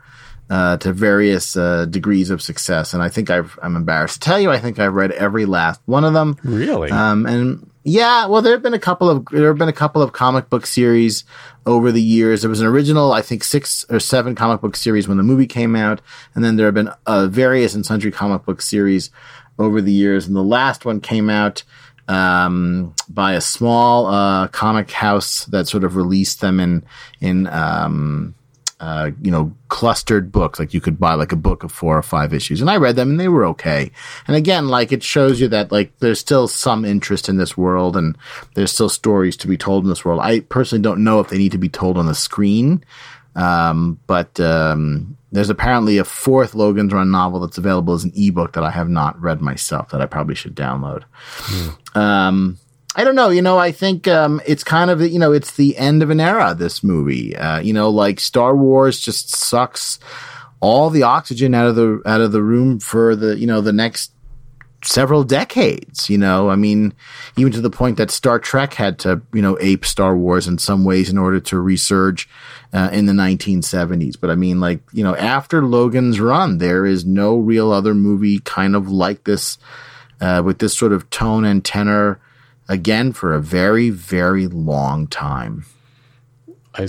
[0.50, 2.92] uh, to various uh, degrees of success.
[2.92, 5.80] And I think I've, I'm embarrassed to tell you, I think I've read every last
[5.86, 6.36] one of them.
[6.42, 6.90] Really?
[6.90, 10.02] Um, and yeah, well, there have been a couple of there have been a couple
[10.02, 11.24] of comic book series
[11.64, 12.42] over the years.
[12.42, 15.46] There was an original, I think, six or seven comic book series when the movie
[15.46, 16.02] came out,
[16.34, 19.10] and then there have been uh, various and sundry comic book series
[19.58, 20.26] over the years.
[20.26, 21.62] And the last one came out
[22.06, 26.84] um, by a small uh, comic house that sort of released them in
[27.22, 28.34] in um,
[28.80, 30.58] uh, you know, clustered books.
[30.58, 32.62] Like you could buy like a book of four or five issues.
[32.62, 33.92] And I read them and they were okay.
[34.26, 37.96] And again, like it shows you that like there's still some interest in this world
[37.96, 38.16] and
[38.54, 40.20] there's still stories to be told in this world.
[40.22, 42.82] I personally don't know if they need to be told on the screen.
[43.36, 48.54] Um, but, um, there's apparently a fourth Logan's Run novel that's available as an ebook
[48.54, 51.04] that I have not read myself that I probably should download.
[51.94, 52.58] Um,
[52.96, 53.30] I don't know.
[53.30, 56.20] You know, I think um, it's kind of you know it's the end of an
[56.20, 56.54] era.
[56.54, 59.98] This movie, uh, you know, like Star Wars just sucks
[60.60, 63.72] all the oxygen out of the out of the room for the you know the
[63.72, 64.12] next
[64.82, 66.10] several decades.
[66.10, 66.92] You know, I mean,
[67.36, 70.58] even to the point that Star Trek had to you know ape Star Wars in
[70.58, 72.26] some ways in order to resurge
[72.72, 74.18] uh, in the 1970s.
[74.20, 78.40] But I mean, like you know, after Logan's Run, there is no real other movie
[78.40, 79.58] kind of like this
[80.20, 82.20] uh, with this sort of tone and tenor
[82.70, 85.66] again for a very very long time.
[86.74, 86.88] I,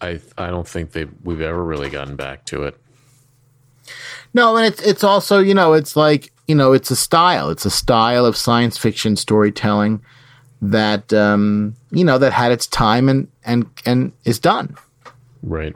[0.00, 2.78] I, I don't think they we've ever really gotten back to it.
[4.32, 7.50] No, and it's it's also you know it's like you know it's a style.
[7.50, 10.00] It's a style of science fiction storytelling
[10.62, 14.76] that um, you know that had its time and and and is done.
[15.42, 15.74] Right.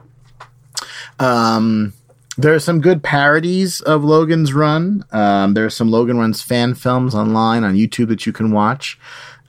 [1.19, 1.93] Um,
[2.37, 5.05] there are some good parodies of Logan's Run.
[5.11, 8.99] Um, there are some Logan Run's fan films online on YouTube that you can watch.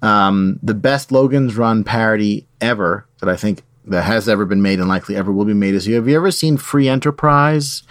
[0.03, 4.79] Um, the best Logan's Run parody ever that I think that has ever been made
[4.79, 5.95] and likely ever will be made is you.
[5.95, 7.83] Have you ever seen Free Enterprise?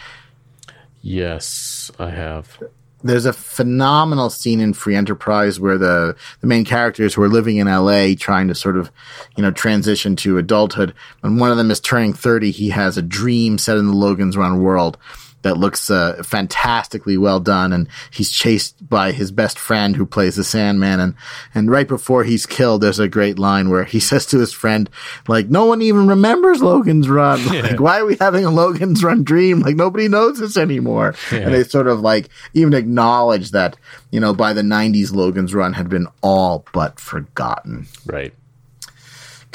[1.02, 2.62] Yes, I have.
[3.06, 7.58] There's a phenomenal scene in Free Enterprise where the, the main characters who are living
[7.58, 8.92] in LA trying to sort of,
[9.38, 10.94] you know, transition to adulthood.
[11.22, 14.36] And one of them is turning 30, he has a dream set in the Logan's
[14.36, 14.98] Run world
[15.46, 17.72] that looks uh, fantastically well done.
[17.72, 21.00] And he's chased by his best friend who plays the Sandman.
[21.00, 21.14] And,
[21.54, 24.90] and right before he's killed, there's a great line where he says to his friend,
[25.28, 27.46] like, no one even remembers Logan's Run.
[27.46, 29.60] Like, why are we having a Logan's Run dream?
[29.60, 31.14] Like, nobody knows this anymore.
[31.46, 33.78] And they sort of like even acknowledge that,
[34.10, 37.86] you know, by the 90s, Logan's Run had been all but forgotten.
[38.08, 38.34] Right.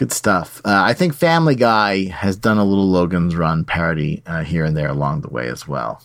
[0.01, 0.63] Good stuff.
[0.65, 4.75] Uh, I think Family Guy has done a little Logan's Run parody uh, here and
[4.75, 6.03] there along the way as well.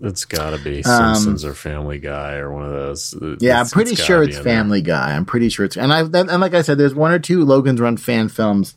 [0.00, 3.16] It's got to be Simpsons um, or Family Guy or one of those.
[3.40, 4.94] Yeah, I'm pretty sure it's Family there.
[4.94, 5.16] Guy.
[5.16, 7.80] I'm pretty sure it's and I and like I said, there's one or two Logan's
[7.80, 8.76] Run fan films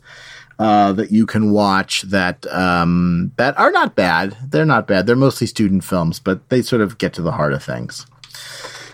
[0.58, 4.36] uh, that you can watch that um, that are not bad.
[4.48, 5.06] They're not bad.
[5.06, 8.04] They're mostly student films, but they sort of get to the heart of things.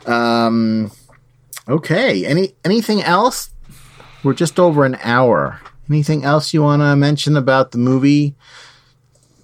[0.05, 0.93] Um,
[1.67, 2.27] okay.
[2.27, 3.55] Any anything else?
[4.23, 5.61] We're just over an hour.
[5.89, 8.35] Anything else you want to mention about the movie?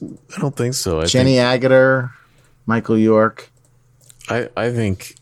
[0.03, 1.01] I don't think so.
[1.01, 2.13] I Jenny think, Agutter,
[2.67, 3.51] Michael York.
[4.29, 5.17] I I think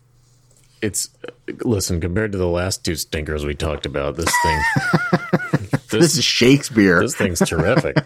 [0.80, 1.10] it's
[1.64, 4.16] listen compared to the last two stinkers we talked about.
[4.16, 4.60] This thing,
[5.70, 7.00] this, this is Shakespeare.
[7.00, 7.96] This thing's terrific.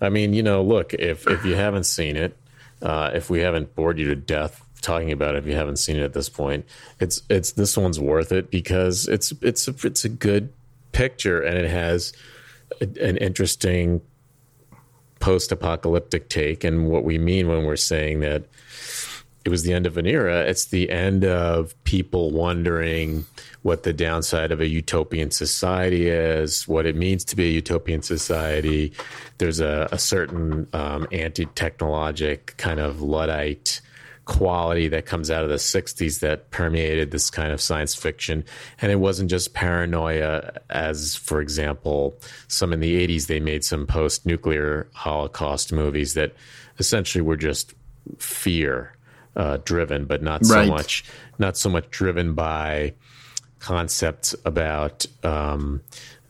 [0.00, 2.36] I mean, you know, look if if you haven't seen it,
[2.80, 5.96] uh, if we haven't bored you to death talking about it, if you haven't seen
[5.96, 6.64] it at this point,
[7.00, 10.52] it's it's this one's worth it because it's it's a, it's a good
[10.92, 12.12] picture and it has
[12.80, 14.00] a, an interesting
[15.20, 18.44] post-apocalyptic take and what we mean when we're saying that
[19.44, 23.24] it was the end of an era it's the end of people wondering
[23.62, 28.02] what the downside of a utopian society is what it means to be a utopian
[28.02, 28.92] society.
[29.38, 33.80] There's a, a certain um, anti-technologic kind of luddite
[34.24, 38.44] quality that comes out of the 60s that permeated this kind of science fiction.
[38.80, 42.16] And it wasn't just paranoia, as, for example,
[42.48, 46.34] some in the 80s, they made some post nuclear Holocaust movies that
[46.78, 47.74] essentially were just
[48.18, 48.94] fear
[49.34, 50.68] uh, driven, but not so right.
[50.68, 51.04] much,
[51.38, 52.94] not so much driven by
[53.58, 55.80] concepts about um,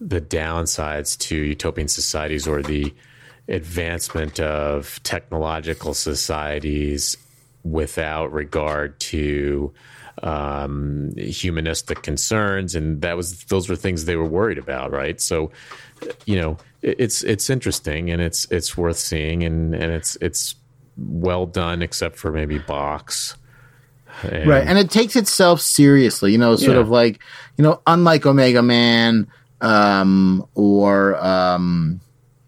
[0.00, 2.92] the downsides to utopian societies or the
[3.48, 7.16] advancement of technological societies
[7.64, 9.72] without regard to
[10.22, 15.20] um, humanistic concerns, and that was those were things they were worried about, right?
[15.20, 15.50] So,
[16.26, 20.54] you know, it's it's interesting and it's it's worth seeing, and and it's it's
[20.96, 23.36] well done, except for maybe box.
[24.22, 26.82] And, right, and it takes itself seriously, you know, sort yeah.
[26.82, 27.20] of like
[27.56, 29.26] you know, unlike Omega Man
[29.62, 32.00] um, or um,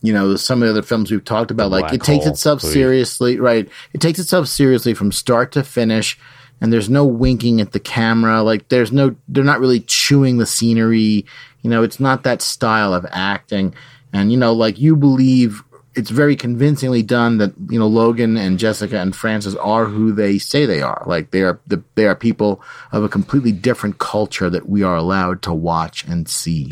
[0.05, 2.75] you know some of the other films we've talked about like it takes itself please.
[2.75, 6.19] seriously right it takes itself seriously from start to finish
[6.61, 10.47] and there's no winking at the camera like there's no they're not really chewing the
[10.47, 11.25] scenery
[11.63, 13.75] you know it's not that style of acting
[14.13, 15.63] and you know like you believe
[15.95, 20.39] it's very convincingly done that you know Logan and Jessica and Francis are who they
[20.39, 21.05] say they are.
[21.07, 24.97] Like they are the, they are people of a completely different culture that we are
[24.97, 26.69] allowed to watch and see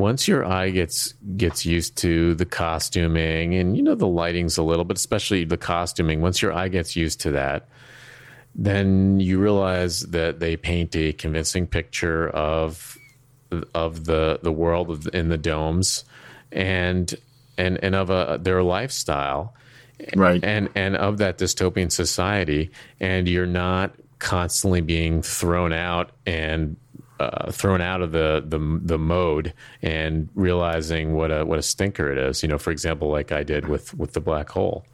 [0.00, 4.62] once your eye gets gets used to the costuming and you know the lighting's a
[4.62, 7.68] little but especially the costuming once your eye gets used to that
[8.54, 12.98] then you realize that they paint a convincing picture of
[13.74, 16.04] of the the world in the domes
[16.50, 17.14] and
[17.58, 19.54] and and of a, their lifestyle
[20.16, 20.42] right.
[20.42, 26.76] and and of that dystopian society and you're not constantly being thrown out and
[27.20, 29.52] uh, thrown out of the, the the mode
[29.82, 32.42] and realizing what a what a stinker it is.
[32.42, 34.86] You know, for example, like I did with with the black hole.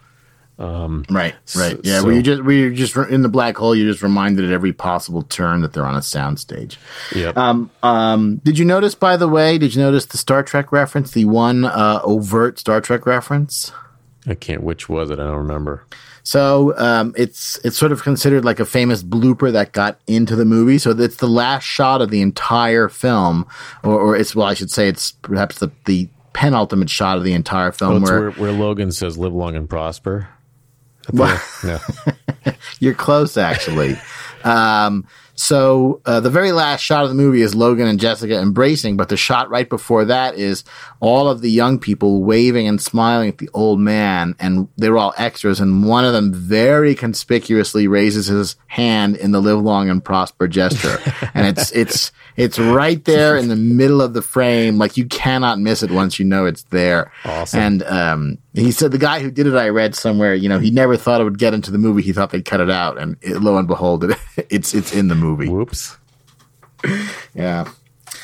[0.58, 2.00] Um, right, right, yeah.
[2.00, 3.74] So, we just we just in the black hole.
[3.74, 6.78] You're just reminded at every possible turn that they're on a soundstage.
[7.14, 7.32] Yeah.
[7.36, 9.58] Um, um, did you notice, by the way?
[9.58, 11.10] Did you notice the Star Trek reference?
[11.10, 13.70] The one uh, overt Star Trek reference.
[14.26, 14.62] I can't.
[14.62, 15.20] Which was it?
[15.20, 15.84] I don't remember.
[16.26, 20.44] So um, it's it's sort of considered like a famous blooper that got into the
[20.44, 20.76] movie.
[20.78, 23.46] So it's the last shot of the entire film,
[23.84, 27.32] or, or it's well, I should say it's perhaps the the penultimate shot of the
[27.32, 30.28] entire film oh, where, where, where Logan says "Live long and prosper."
[31.12, 31.78] Well, no.
[32.80, 33.96] you're close, actually.
[34.42, 35.06] um,
[35.36, 39.10] so uh, the very last shot of the movie is Logan and Jessica embracing, but
[39.10, 40.64] the shot right before that is
[40.98, 45.12] all of the young people waving and smiling at the old man, and they're all
[45.18, 45.60] extras.
[45.60, 50.48] And one of them very conspicuously raises his hand in the "Live Long and Prosper"
[50.48, 50.98] gesture,
[51.34, 54.78] and it's it's it's right there in the middle of the frame.
[54.78, 57.12] Like you cannot miss it once you know it's there.
[57.24, 57.60] Awesome.
[57.60, 60.70] And um, he said the guy who did it, I read somewhere, you know, he
[60.70, 62.02] never thought it would get into the movie.
[62.02, 64.18] He thought they'd cut it out, and it, lo and behold, it,
[64.50, 65.48] it's it's in the movie.
[65.48, 65.96] Whoops.
[67.34, 67.68] yeah.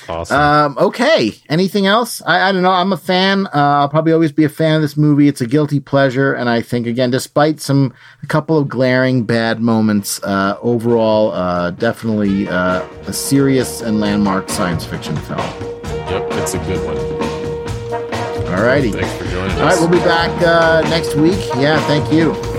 [0.09, 0.37] Awesome.
[0.37, 1.35] Um, okay.
[1.49, 2.23] Anything else?
[2.23, 2.71] I, I, don't know.
[2.71, 3.47] I'm a fan.
[3.47, 5.29] Uh, I'll probably always be a fan of this movie.
[5.29, 9.61] It's a guilty pleasure, and I think again, despite some a couple of glaring bad
[9.61, 15.39] moments, uh, overall, uh, definitely uh, a serious and landmark science fiction film.
[15.39, 17.23] Yep, it's a good one.
[18.53, 18.93] All righty.
[18.93, 19.59] Thanks for joining us.
[19.61, 21.41] All right, we'll be back uh, next week.
[21.57, 22.52] Yeah, thank you.